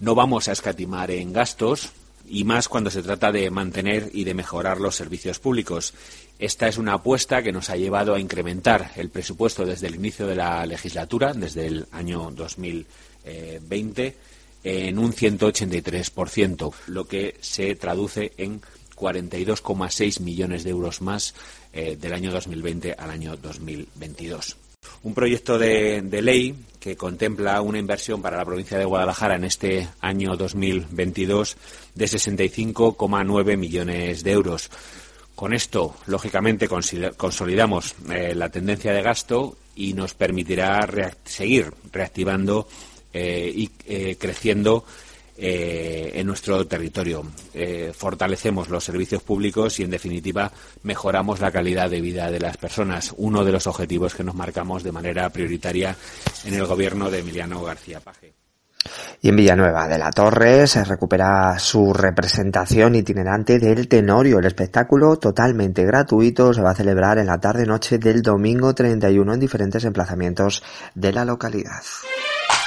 No 0.00 0.14
vamos 0.14 0.48
a 0.48 0.52
escatimar 0.52 1.10
en 1.10 1.32
gastos 1.32 1.90
y 2.28 2.44
más 2.44 2.68
cuando 2.68 2.90
se 2.90 3.02
trata 3.02 3.32
de 3.32 3.50
mantener 3.50 4.10
y 4.12 4.24
de 4.24 4.34
mejorar 4.34 4.80
los 4.80 4.96
servicios 4.96 5.38
públicos. 5.38 5.94
Esta 6.38 6.68
es 6.68 6.78
una 6.78 6.94
apuesta 6.94 7.42
que 7.42 7.52
nos 7.52 7.70
ha 7.70 7.76
llevado 7.76 8.14
a 8.14 8.20
incrementar 8.20 8.92
el 8.96 9.10
presupuesto 9.10 9.64
desde 9.64 9.88
el 9.88 9.96
inicio 9.96 10.26
de 10.26 10.36
la 10.36 10.64
legislatura, 10.66 11.32
desde 11.32 11.66
el 11.66 11.86
año 11.92 12.30
2020, 12.30 14.16
en 14.64 14.98
un 14.98 15.12
183%, 15.12 16.72
lo 16.86 17.06
que 17.06 17.36
se 17.40 17.74
traduce 17.74 18.32
en 18.36 18.60
42,6 18.94 20.20
millones 20.20 20.64
de 20.64 20.70
euros 20.70 21.00
más 21.00 21.34
eh, 21.72 21.96
del 21.96 22.12
año 22.12 22.30
2020 22.30 22.94
al 22.98 23.10
año 23.10 23.36
2022. 23.36 24.56
Un 25.02 25.14
proyecto 25.14 25.58
de, 25.58 26.02
ley 26.22 26.54
que 26.80 26.96
contempla 26.96 27.60
una 27.62 27.78
inversión 27.78 28.20
para 28.20 28.36
la 28.36 28.44
provincia 28.44 28.78
de 28.78 28.84
Guadalajara 28.84 29.36
en 29.36 29.44
este 29.44 29.88
año 30.00 30.36
2022 30.36 31.56
de 31.94 32.04
65,9 32.04 33.56
millones 33.56 34.24
de 34.24 34.32
euros. 34.32 34.70
Con 35.36 35.54
esto, 35.54 35.94
lógicamente, 36.06 36.68
consolidamos 37.16 37.94
eh, 38.10 38.34
la 38.34 38.48
tendencia 38.48 38.92
de 38.92 39.02
gasto 39.02 39.56
y 39.76 39.92
nos 39.94 40.14
permitirá 40.14 40.86
seguir 41.24 41.72
reactivando 41.92 42.66
eh, 43.12 43.52
y 43.54 43.70
eh, 43.86 44.16
creciendo 44.18 44.84
en 45.40 46.26
nuestro 46.26 46.66
territorio. 46.66 47.24
fortalecemos 47.92 48.68
los 48.68 48.84
servicios 48.84 49.22
públicos 49.22 49.78
y, 49.78 49.84
en 49.84 49.90
definitiva, 49.90 50.50
mejoramos 50.82 51.40
la 51.40 51.52
calidad 51.52 51.88
de 51.88 52.00
vida 52.00 52.30
de 52.30 52.40
las 52.40 52.56
personas, 52.56 53.14
uno 53.16 53.44
de 53.44 53.52
los 53.52 53.66
objetivos 53.66 54.14
que 54.14 54.24
nos 54.24 54.34
marcamos 54.34 54.82
de 54.82 54.92
manera 54.92 55.30
prioritaria 55.30 55.96
en 56.44 56.54
el 56.54 56.66
gobierno 56.66 57.10
de 57.10 57.20
Emiliano 57.20 57.62
García 57.62 58.00
Paje. 58.00 58.34
Y 59.20 59.28
en 59.28 59.36
Villanueva 59.36 59.88
de 59.88 59.98
la 59.98 60.10
Torre 60.10 60.66
se 60.66 60.84
recupera 60.84 61.58
su 61.58 61.92
representación 61.92 62.94
itinerante 62.94 63.58
del 63.58 63.88
Tenorio. 63.88 64.38
El 64.38 64.46
espectáculo 64.46 65.16
totalmente 65.16 65.84
gratuito 65.84 66.54
se 66.54 66.62
va 66.62 66.70
a 66.70 66.74
celebrar 66.74 67.18
en 67.18 67.26
la 67.26 67.38
tarde-noche 67.38 67.98
del 67.98 68.22
domingo 68.22 68.74
31 68.74 69.34
en 69.34 69.40
diferentes 69.40 69.84
emplazamientos 69.84 70.62
de 70.94 71.12
la 71.12 71.24
localidad. 71.24 71.82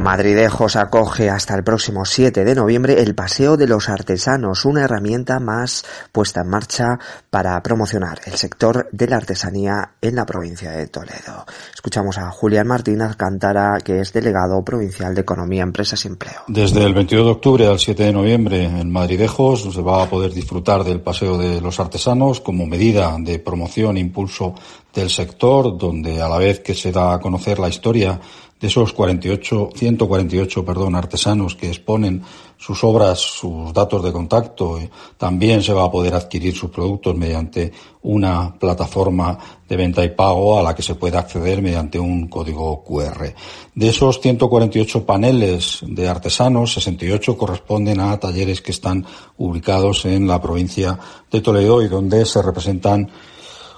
Madridejos 0.00 0.76
acoge 0.76 1.30
hasta 1.30 1.54
el 1.54 1.64
próximo 1.64 2.04
7 2.04 2.44
de 2.44 2.54
noviembre 2.54 3.02
el 3.02 3.14
Paseo 3.14 3.56
de 3.56 3.66
los 3.66 3.88
Artesanos, 3.88 4.64
una 4.64 4.84
herramienta 4.84 5.40
más 5.40 5.84
puesta 6.12 6.42
en 6.42 6.48
marcha 6.48 6.98
para 7.30 7.62
promocionar 7.62 8.20
el 8.26 8.34
sector 8.34 8.88
de 8.92 9.08
la 9.08 9.16
artesanía 9.16 9.92
en 10.00 10.14
la 10.14 10.26
provincia 10.26 10.70
de 10.70 10.86
Toledo. 10.88 11.46
Escuchamos 11.74 12.18
a 12.18 12.30
Julián 12.30 12.66
Martínez 12.66 13.16
Cantara, 13.16 13.78
que 13.82 14.00
es 14.00 14.12
delegado 14.12 14.62
provincial 14.62 15.14
de 15.14 15.22
Economía, 15.22 15.62
Empresas 15.62 16.04
y 16.04 16.08
Empleo. 16.08 16.42
Desde 16.48 16.84
el 16.84 16.92
22 16.92 17.24
de 17.24 17.32
octubre 17.32 17.66
al 17.66 17.78
7 17.78 18.02
de 18.02 18.12
noviembre 18.12 18.64
en 18.64 18.92
Madridejos 18.92 19.62
se 19.62 19.82
va 19.82 20.02
a 20.02 20.10
poder 20.10 20.32
disfrutar 20.32 20.84
del 20.84 21.00
Paseo 21.00 21.38
de 21.38 21.60
los 21.60 21.80
Artesanos 21.80 22.40
como 22.40 22.66
medida 22.66 23.16
de 23.18 23.38
promoción 23.38 23.96
e 23.96 24.00
impulso 24.00 24.54
del 24.94 25.10
sector, 25.10 25.76
donde 25.76 26.22
a 26.22 26.28
la 26.28 26.38
vez 26.38 26.60
que 26.60 26.74
se 26.74 26.92
da 26.92 27.14
a 27.14 27.20
conocer 27.20 27.58
la 27.58 27.68
historia 27.68 28.20
esos 28.66 28.92
48, 28.92 29.70
148 29.74 30.64
perdón, 30.64 30.94
artesanos 30.94 31.54
que 31.54 31.68
exponen 31.68 32.22
sus 32.56 32.82
obras, 32.82 33.18
sus 33.18 33.72
datos 33.72 34.02
de 34.02 34.12
contacto, 34.12 34.78
también 35.18 35.62
se 35.62 35.72
va 35.72 35.84
a 35.84 35.90
poder 35.90 36.14
adquirir 36.14 36.54
sus 36.54 36.70
productos 36.70 37.14
mediante 37.16 37.72
una 38.02 38.54
plataforma 38.58 39.38
de 39.68 39.76
venta 39.76 40.04
y 40.04 40.10
pago 40.10 40.58
a 40.58 40.62
la 40.62 40.74
que 40.74 40.82
se 40.82 40.94
puede 40.94 41.18
acceder 41.18 41.60
mediante 41.60 41.98
un 41.98 42.28
código 42.28 42.82
QR. 42.84 43.34
De 43.74 43.88
esos 43.88 44.20
148 44.20 45.04
paneles 45.04 45.80
de 45.82 46.08
artesanos, 46.08 46.72
68 46.74 47.36
corresponden 47.36 48.00
a 48.00 48.18
talleres 48.18 48.62
que 48.62 48.72
están 48.72 49.04
ubicados 49.36 50.04
en 50.06 50.26
la 50.26 50.40
provincia 50.40 50.98
de 51.30 51.40
Toledo 51.40 51.82
y 51.82 51.88
donde 51.88 52.24
se 52.24 52.40
representan 52.40 53.10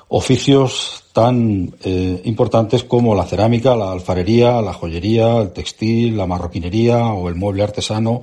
oficios 0.08 1.04
tan 1.12 1.74
eh, 1.82 2.20
importantes 2.24 2.84
como 2.84 3.14
la 3.14 3.24
cerámica, 3.24 3.74
la 3.74 3.92
alfarería, 3.92 4.60
la 4.60 4.72
joyería, 4.72 5.38
el 5.38 5.52
textil, 5.52 6.16
la 6.16 6.26
marroquinería 6.26 7.06
o 7.06 7.28
el 7.28 7.34
mueble 7.34 7.62
artesano, 7.62 8.22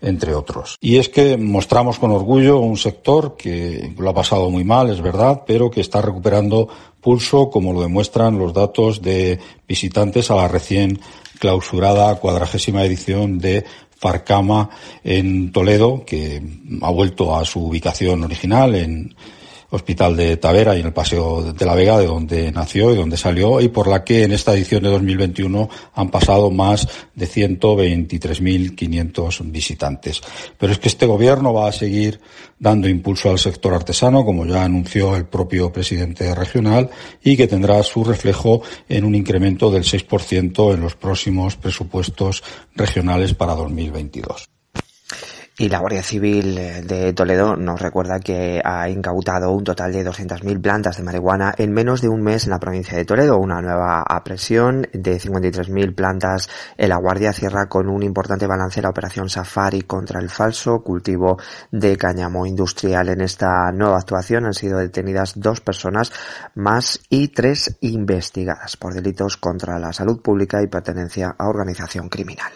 entre 0.00 0.34
otros. 0.34 0.76
Y 0.80 0.98
es 0.98 1.08
que 1.08 1.36
mostramos 1.36 1.98
con 1.98 2.10
orgullo 2.10 2.58
un 2.58 2.76
sector 2.76 3.36
que 3.36 3.94
lo 3.96 4.10
ha 4.10 4.14
pasado 4.14 4.50
muy 4.50 4.62
mal, 4.62 4.90
es 4.90 5.00
verdad, 5.00 5.42
pero 5.46 5.70
que 5.70 5.80
está 5.80 6.02
recuperando 6.02 6.68
pulso, 7.00 7.50
como 7.50 7.72
lo 7.72 7.80
demuestran 7.80 8.38
los 8.38 8.52
datos 8.52 9.00
de 9.00 9.38
visitantes 9.66 10.30
a 10.30 10.36
la 10.36 10.48
recién 10.48 11.00
clausurada 11.38 12.14
cuadragésima 12.16 12.84
edición 12.84 13.38
de 13.38 13.64
Farcama 13.96 14.68
en 15.02 15.50
Toledo, 15.52 16.04
que 16.04 16.42
ha 16.82 16.90
vuelto 16.90 17.34
a 17.34 17.44
su 17.44 17.64
ubicación 17.64 18.22
original 18.22 18.74
en 18.74 19.14
Hospital 19.74 20.16
de 20.16 20.36
Tavera 20.36 20.76
y 20.76 20.80
en 20.80 20.86
el 20.86 20.92
Paseo 20.92 21.52
de 21.52 21.66
la 21.66 21.74
Vega, 21.74 21.98
de 21.98 22.06
donde 22.06 22.52
nació 22.52 22.92
y 22.92 22.96
donde 22.96 23.16
salió, 23.16 23.60
y 23.60 23.66
por 23.68 23.88
la 23.88 24.04
que 24.04 24.22
en 24.22 24.30
esta 24.32 24.54
edición 24.54 24.84
de 24.84 24.90
2021 24.90 25.68
han 25.94 26.10
pasado 26.10 26.50
más 26.50 26.86
de 27.14 27.26
123.500 27.26 29.50
visitantes. 29.50 30.20
Pero 30.58 30.72
es 30.72 30.78
que 30.78 30.88
este 30.88 31.06
gobierno 31.06 31.52
va 31.52 31.68
a 31.68 31.72
seguir 31.72 32.20
dando 32.58 32.88
impulso 32.88 33.30
al 33.30 33.40
sector 33.40 33.74
artesano, 33.74 34.24
como 34.24 34.46
ya 34.46 34.62
anunció 34.62 35.16
el 35.16 35.26
propio 35.26 35.72
presidente 35.72 36.32
regional, 36.34 36.90
y 37.22 37.36
que 37.36 37.48
tendrá 37.48 37.82
su 37.82 38.04
reflejo 38.04 38.62
en 38.88 39.04
un 39.04 39.14
incremento 39.14 39.70
del 39.70 39.82
6% 39.82 40.74
en 40.74 40.80
los 40.80 40.94
próximos 40.94 41.56
presupuestos 41.56 42.42
regionales 42.76 43.34
para 43.34 43.54
2022. 43.54 44.53
Y 45.56 45.68
la 45.68 45.78
Guardia 45.78 46.02
Civil 46.02 46.58
eh, 46.58 46.82
de 46.82 47.12
Toledo 47.12 47.54
nos 47.54 47.80
recuerda 47.80 48.18
que 48.18 48.60
ha 48.64 48.88
incautado 48.88 49.52
un 49.52 49.62
total 49.62 49.92
de 49.92 50.04
200.000 50.04 50.60
plantas 50.60 50.96
de 50.96 51.04
marihuana 51.04 51.54
en 51.56 51.72
menos 51.72 52.00
de 52.00 52.08
un 52.08 52.22
mes 52.22 52.44
en 52.44 52.50
la 52.50 52.58
provincia 52.58 52.98
de 52.98 53.04
Toledo. 53.04 53.38
Una 53.38 53.62
nueva 53.62 54.02
apresión 54.02 54.88
de 54.92 55.20
53.000 55.20 55.94
plantas 55.94 56.50
en 56.76 56.88
la 56.88 56.96
Guardia 56.96 57.32
cierra 57.32 57.66
con 57.68 57.88
un 57.88 58.02
importante 58.02 58.48
balance 58.48 58.82
la 58.82 58.88
operación 58.88 59.28
Safari 59.28 59.82
contra 59.82 60.18
el 60.18 60.28
falso 60.28 60.82
cultivo 60.82 61.38
de 61.70 61.96
cáñamo 61.96 62.46
industrial. 62.46 63.10
En 63.10 63.20
esta 63.20 63.70
nueva 63.70 63.98
actuación 63.98 64.46
han 64.46 64.54
sido 64.54 64.78
detenidas 64.78 65.34
dos 65.36 65.60
personas 65.60 66.12
más 66.56 66.98
y 67.10 67.28
tres 67.28 67.76
investigadas 67.80 68.76
por 68.76 68.92
delitos 68.92 69.36
contra 69.36 69.78
la 69.78 69.92
salud 69.92 70.20
pública 70.20 70.60
y 70.62 70.66
pertenencia 70.66 71.36
a 71.38 71.46
organización 71.46 72.08
criminal. 72.08 72.50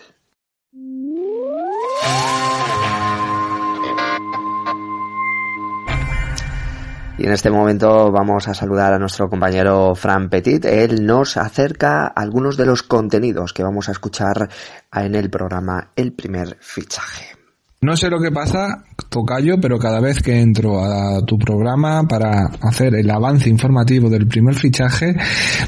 Y 7.19 7.27
en 7.27 7.33
este 7.33 7.51
momento 7.51 8.13
vamos 8.13 8.47
a 8.47 8.55
saludar 8.55 8.93
a 8.93 8.99
nuestro 8.99 9.29
compañero 9.29 9.97
Fran 9.97 10.29
Petit. 10.31 10.65
Él 10.65 11.05
nos 11.05 11.37
acerca 11.37 12.07
algunos 12.07 12.57
de 12.57 12.67
los 12.67 12.85
contenidos 12.85 13.53
que 13.53 13.65
vamos 13.65 13.89
a 13.89 13.93
escuchar 13.93 14.49
en 14.93 15.15
el 15.17 15.29
programa 15.29 15.91
El 15.97 16.13
primer 16.13 16.57
fichaje. 16.61 17.38
No 17.81 17.97
sé 17.97 18.11
lo 18.11 18.21
que 18.21 18.33
pasa, 18.33 18.83
Tocayo, 19.09 19.61
pero 19.61 19.79
cada 19.79 20.01
vez 20.01 20.21
que 20.21 20.41
entro 20.41 20.83
a 20.83 21.25
tu 21.25 21.39
programa 21.39 22.09
para 22.09 22.47
hacer 22.61 22.97
el 22.97 23.09
avance 23.09 23.49
informativo 23.49 24.11
del 24.11 24.27
primer 24.27 24.57
fichaje, 24.57 25.15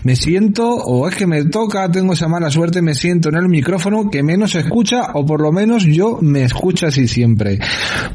me 0.02 0.16
siento, 0.16 0.68
o 0.74 1.06
es 1.06 1.14
que 1.14 1.28
me 1.28 1.44
toca, 1.44 1.88
tengo 1.88 2.14
esa 2.14 2.26
mala 2.26 2.50
suerte, 2.50 2.82
me 2.82 2.96
siento 2.96 3.28
en 3.28 3.36
el 3.36 3.48
micrófono 3.48 4.10
que 4.10 4.24
menos 4.24 4.56
escucha, 4.56 5.12
o 5.14 5.24
por 5.24 5.40
lo 5.40 5.52
menos 5.52 5.84
yo 5.84 6.18
me 6.20 6.42
escucho 6.42 6.88
así 6.88 7.06
siempre. 7.06 7.60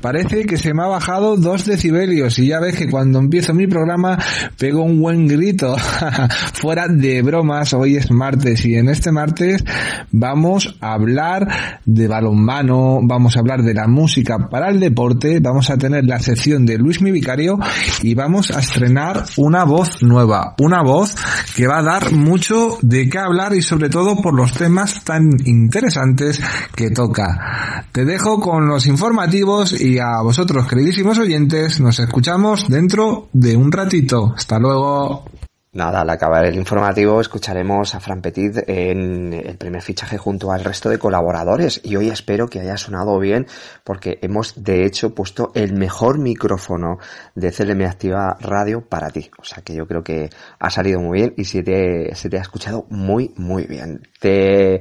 Parece 0.01 0.45
que 0.45 0.57
se 0.57 0.73
me 0.73 0.83
ha 0.83 0.87
bajado 0.87 1.37
dos 1.37 1.65
decibelios 1.65 2.37
y 2.37 2.47
ya 2.47 2.59
ves 2.59 2.75
que 2.75 2.89
cuando 2.89 3.19
empiezo 3.19 3.53
mi 3.53 3.65
programa 3.65 4.19
pego 4.59 4.83
un 4.83 4.99
buen 4.99 5.25
grito. 5.25 5.73
Fuera 6.53 6.89
de 6.89 7.21
bromas, 7.21 7.73
hoy 7.73 7.95
es 7.95 8.11
martes 8.11 8.65
y 8.65 8.75
en 8.75 8.89
este 8.89 9.13
martes 9.13 9.63
vamos 10.11 10.77
a 10.81 10.95
hablar 10.95 11.47
de 11.85 12.09
balonmano, 12.09 12.99
vamos 13.01 13.37
a 13.37 13.39
hablar 13.39 13.63
de 13.63 13.73
la 13.73 13.84
música 13.87 14.49
para 14.49 14.69
el 14.69 14.79
deporte, 14.79 15.39
vamos 15.39 15.69
a 15.69 15.77
tener 15.77 16.05
la 16.05 16.19
sección 16.19 16.65
de 16.65 16.77
Luis 16.77 17.01
Mi 17.01 17.11
Vicario 17.11 17.57
y 18.01 18.13
vamos 18.13 18.51
a 18.51 18.59
estrenar 18.59 19.25
una 19.37 19.63
voz 19.63 20.01
nueva, 20.01 20.55
una 20.59 20.83
voz 20.83 21.15
que 21.55 21.67
va 21.67 21.79
a 21.79 21.83
dar 21.83 22.11
mucho 22.11 22.77
de 22.81 23.09
qué 23.09 23.19
hablar 23.19 23.53
y 23.55 23.61
sobre 23.61 23.89
todo 23.89 24.21
por 24.21 24.33
los 24.33 24.53
temas 24.53 25.03
tan 25.03 25.29
interesantes 25.45 26.41
que 26.75 26.91
toca. 26.91 27.85
Te 27.91 28.05
dejo 28.05 28.39
con 28.39 28.67
los 28.67 28.87
informativos 28.87 29.79
y 29.79 29.99
a 29.99 30.21
vosotros, 30.21 30.67
queridísimos 30.67 31.17
oyentes, 31.17 31.79
nos 31.79 31.99
escuchamos 31.99 32.67
dentro 32.67 33.29
de 33.33 33.55
un 33.55 33.71
ratito. 33.71 34.33
Hasta 34.35 34.59
luego. 34.59 35.25
Nada, 35.75 35.99
al 35.99 36.09
acabar 36.09 36.45
el 36.45 36.55
informativo 36.55 37.19
escucharemos 37.19 37.95
a 37.95 37.99
Fran 37.99 38.21
Petit 38.21 38.59
en 38.65 39.33
el 39.33 39.57
primer 39.57 39.81
fichaje 39.81 40.17
junto 40.17 40.53
al 40.53 40.63
resto 40.63 40.87
de 40.87 40.97
colaboradores 40.97 41.81
y 41.83 41.97
hoy 41.97 42.07
espero 42.07 42.47
que 42.47 42.61
haya 42.61 42.77
sonado 42.77 43.19
bien 43.19 43.45
porque 43.83 44.17
hemos 44.21 44.63
de 44.63 44.85
hecho 44.85 45.13
puesto 45.13 45.51
el 45.53 45.73
mejor 45.73 46.17
micrófono 46.17 46.99
de 47.35 47.51
CLM 47.51 47.81
Activa 47.81 48.37
Radio 48.39 48.87
para 48.87 49.09
ti. 49.09 49.29
O 49.37 49.43
sea 49.43 49.63
que 49.65 49.75
yo 49.75 49.85
creo 49.85 50.01
que 50.01 50.29
ha 50.59 50.69
salido 50.69 51.01
muy 51.01 51.19
bien 51.19 51.33
y 51.35 51.43
se 51.43 51.61
te, 51.61 52.15
se 52.15 52.29
te 52.29 52.37
ha 52.37 52.41
escuchado 52.41 52.85
muy 52.89 53.33
muy 53.35 53.65
bien. 53.65 54.07
Te 54.17 54.79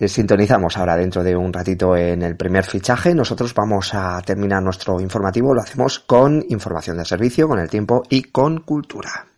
sintonizamos 0.00 0.76
ahora 0.76 0.96
dentro 0.96 1.22
de 1.22 1.36
un 1.36 1.52
ratito 1.52 1.96
en 1.96 2.20
el 2.22 2.34
primer 2.34 2.64
fichaje. 2.64 3.14
Nosotros 3.14 3.54
vamos 3.54 3.94
a 3.94 4.20
terminar 4.22 4.60
nuestro 4.60 5.00
informativo, 5.00 5.54
lo 5.54 5.60
hacemos 5.60 6.00
con 6.00 6.44
información 6.48 6.98
de 6.98 7.04
servicio, 7.04 7.46
con 7.46 7.60
el 7.60 7.70
tiempo 7.70 8.02
y 8.10 8.24
con 8.24 8.62
cultura. 8.62 9.28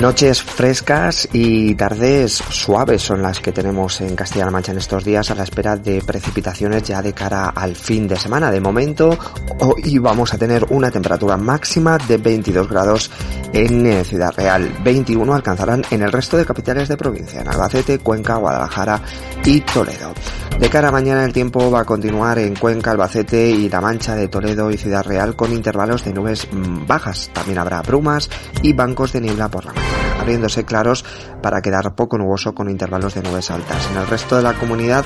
Noches 0.00 0.42
frescas 0.42 1.26
y 1.32 1.74
tardes 1.74 2.34
suaves 2.34 3.00
son 3.00 3.22
las 3.22 3.40
que 3.40 3.50
tenemos 3.50 4.02
en 4.02 4.14
Castilla-La 4.14 4.50
Mancha 4.50 4.72
en 4.72 4.78
estos 4.78 5.04
días 5.04 5.30
a 5.30 5.34
la 5.34 5.44
espera 5.44 5.74
de 5.76 6.02
precipitaciones 6.02 6.82
ya 6.82 7.00
de 7.00 7.14
cara 7.14 7.48
al 7.48 7.74
fin 7.74 8.06
de 8.06 8.16
semana. 8.16 8.50
De 8.50 8.60
momento, 8.60 9.18
hoy 9.60 9.98
vamos 9.98 10.34
a 10.34 10.38
tener 10.38 10.66
una 10.68 10.90
temperatura 10.90 11.38
máxima 11.38 11.96
de 11.96 12.18
22 12.18 12.68
grados 12.68 13.10
en 13.54 13.86
eh, 13.86 14.04
Ciudad 14.04 14.34
Real. 14.36 14.70
21 14.84 15.32
alcanzarán 15.32 15.82
en 15.90 16.02
el 16.02 16.12
resto 16.12 16.36
de 16.36 16.44
capitales 16.44 16.88
de 16.88 16.98
provincia, 16.98 17.40
en 17.40 17.48
Albacete, 17.48 17.98
Cuenca, 17.98 18.36
Guadalajara 18.36 19.00
y 19.46 19.62
Toledo. 19.62 20.12
De 20.60 20.70
cara 20.70 20.88
a 20.88 20.92
mañana 20.92 21.24
el 21.24 21.32
tiempo 21.32 21.70
va 21.70 21.80
a 21.80 21.84
continuar 21.84 22.38
en 22.38 22.54
Cuenca, 22.54 22.90
Albacete 22.90 23.48
y 23.48 23.68
La 23.70 23.80
Mancha 23.80 24.14
de 24.14 24.28
Toledo 24.28 24.70
y 24.70 24.76
Ciudad 24.76 25.04
Real 25.04 25.36
con 25.36 25.52
intervalos 25.52 26.04
de 26.04 26.12
nubes 26.12 26.48
mm, 26.50 26.86
bajas. 26.86 27.30
También 27.32 27.58
habrá 27.58 27.80
brumas 27.82 28.28
y 28.62 28.74
bancos 28.74 29.12
de 29.12 29.22
niebla 29.22 29.48
por 29.48 29.64
la 29.64 29.72
mañana 29.72 29.85
abriéndose 30.18 30.64
claros 30.64 31.04
para 31.42 31.62
quedar 31.62 31.94
poco 31.94 32.18
nuboso 32.18 32.54
con 32.54 32.68
intervalos 32.68 33.14
de 33.14 33.22
nubes 33.22 33.50
altas. 33.50 33.88
En 33.90 33.98
el 33.98 34.06
resto 34.06 34.36
de 34.36 34.42
la 34.42 34.54
comunidad, 34.54 35.04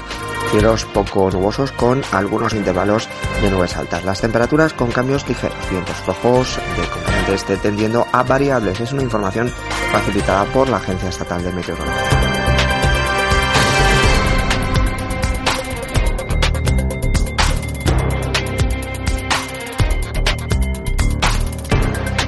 cielos 0.50 0.84
poco 0.86 1.30
nubosos 1.30 1.72
con 1.72 2.02
algunos 2.12 2.54
intervalos 2.54 3.08
de 3.42 3.50
nubes 3.50 3.76
altas. 3.76 4.04
Las 4.04 4.20
temperaturas 4.20 4.72
con 4.72 4.90
cambios 4.90 5.28
ligeros, 5.28 5.58
vientos 5.70 5.96
flojos 5.96 6.58
de 6.76 6.88
componente 6.88 7.34
este 7.34 7.56
tendiendo 7.58 8.06
a 8.12 8.22
variables. 8.22 8.80
Es 8.80 8.92
una 8.92 9.02
información 9.02 9.50
facilitada 9.92 10.44
por 10.46 10.68
la 10.68 10.78
Agencia 10.78 11.08
Estatal 11.08 11.42
de 11.42 11.52
Meteorología. 11.52 12.39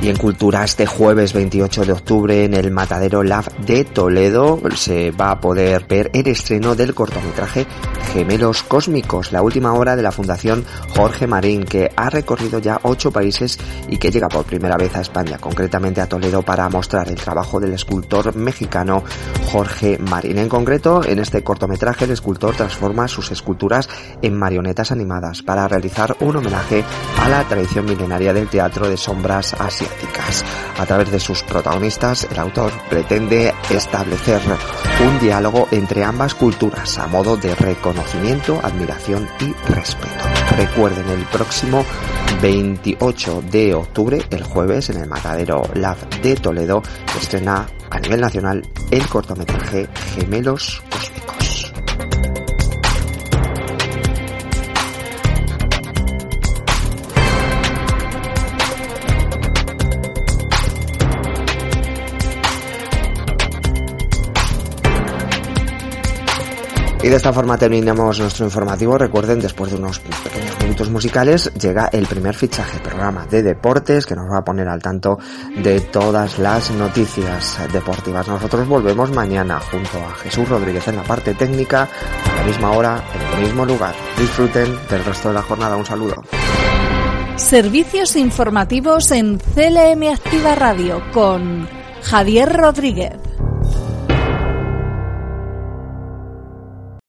Y 0.02 0.08
en 0.08 0.16
Cultura 0.16 0.64
este 0.64 0.84
jueves 0.84 1.32
28 1.32 1.84
de 1.84 1.92
octubre 1.92 2.44
en 2.44 2.54
el 2.54 2.72
Matadero 2.72 3.22
Lab 3.22 3.44
de 3.58 3.84
Toledo 3.84 4.60
se 4.74 5.12
va 5.12 5.30
a 5.30 5.40
poder 5.40 5.86
ver 5.86 6.10
el 6.12 6.26
estreno 6.26 6.74
del 6.74 6.92
cortometraje 6.92 7.68
Gemelos 8.12 8.64
Cósmicos, 8.64 9.30
la 9.30 9.42
última 9.42 9.72
obra 9.74 9.94
de 9.94 10.02
la 10.02 10.10
Fundación 10.10 10.64
Jorge 10.96 11.28
Marín, 11.28 11.62
que 11.62 11.92
ha 11.94 12.10
recorrido 12.10 12.58
ya 12.58 12.80
ocho 12.82 13.12
países 13.12 13.58
y 13.88 13.96
que 13.98 14.10
llega 14.10 14.28
por 14.28 14.44
primera 14.44 14.76
vez 14.76 14.94
a 14.96 15.00
España, 15.02 15.38
concretamente 15.38 16.00
a 16.00 16.08
Toledo, 16.08 16.42
para 16.42 16.68
mostrar 16.68 17.08
el 17.08 17.14
trabajo 17.14 17.60
del 17.60 17.72
escultor 17.72 18.34
mexicano 18.34 19.04
Jorge 19.52 19.98
Marín. 19.98 20.38
En 20.38 20.48
concreto, 20.48 21.04
en 21.04 21.20
este 21.20 21.44
cortometraje 21.44 22.06
el 22.06 22.10
escultor 22.10 22.56
transforma 22.56 23.06
sus 23.06 23.30
esculturas 23.30 23.88
en 24.20 24.36
marionetas 24.36 24.90
animadas 24.90 25.42
para 25.42 25.68
realizar 25.68 26.16
un 26.20 26.36
homenaje 26.36 26.84
a 27.20 27.28
la 27.28 27.44
tradición 27.44 27.84
milenaria 27.84 28.32
del 28.34 28.48
teatro 28.48 28.88
de 28.88 28.96
sombras 28.96 29.54
A 30.78 30.86
través 30.86 31.10
de 31.10 31.20
sus 31.20 31.42
protagonistas, 31.42 32.26
el 32.30 32.38
autor 32.38 32.72
pretende 32.88 33.52
establecer 33.70 34.40
un 35.06 35.20
diálogo 35.20 35.68
entre 35.70 36.04
ambas 36.04 36.34
culturas 36.34 36.98
a 36.98 37.06
modo 37.06 37.36
de 37.36 37.54
reconocimiento, 37.54 38.60
admiración 38.62 39.28
y 39.40 39.52
respeto. 39.72 40.24
Recuerden, 40.56 41.08
el 41.08 41.24
próximo 41.26 41.84
28 42.40 43.42
de 43.50 43.74
octubre, 43.74 44.22
el 44.30 44.42
jueves, 44.42 44.90
en 44.90 44.98
el 45.02 45.08
Matadero 45.08 45.62
Lab 45.74 45.98
de 46.22 46.34
Toledo, 46.36 46.82
estrena 47.20 47.66
a 47.90 48.00
nivel 48.00 48.20
nacional 48.20 48.62
el 48.90 49.06
cortometraje 49.06 49.88
Gemelos 50.14 50.82
Y 67.02 67.08
de 67.08 67.16
esta 67.16 67.32
forma 67.32 67.58
terminamos 67.58 68.20
nuestro 68.20 68.44
informativo. 68.44 68.96
Recuerden, 68.96 69.40
después 69.40 69.72
de 69.72 69.76
unos 69.76 69.98
pequeños 69.98 70.56
minutos 70.62 70.88
musicales, 70.88 71.52
llega 71.54 71.88
el 71.92 72.06
primer 72.06 72.34
fichaje, 72.34 72.78
programa 72.78 73.26
de 73.26 73.42
deportes 73.42 74.06
que 74.06 74.14
nos 74.14 74.30
va 74.30 74.38
a 74.38 74.44
poner 74.44 74.68
al 74.68 74.80
tanto 74.80 75.18
de 75.56 75.80
todas 75.80 76.38
las 76.38 76.70
noticias 76.70 77.58
deportivas. 77.72 78.28
Nosotros 78.28 78.68
volvemos 78.68 79.10
mañana 79.10 79.58
junto 79.58 79.98
a 79.98 80.14
Jesús 80.14 80.48
Rodríguez 80.48 80.86
en 80.86 80.96
la 80.96 81.02
parte 81.02 81.34
técnica, 81.34 81.88
a 82.30 82.36
la 82.36 82.44
misma 82.44 82.70
hora, 82.70 83.02
en 83.12 83.38
el 83.38 83.46
mismo 83.46 83.66
lugar. 83.66 83.96
Disfruten 84.16 84.78
del 84.88 85.04
resto 85.04 85.28
de 85.30 85.34
la 85.34 85.42
jornada. 85.42 85.76
Un 85.76 85.86
saludo. 85.86 86.22
Servicios 87.34 88.14
informativos 88.14 89.10
en 89.10 89.38
CLM 89.38 90.12
Activa 90.12 90.54
Radio 90.54 91.02
con 91.12 91.68
Javier 92.02 92.52
Rodríguez. 92.52 93.31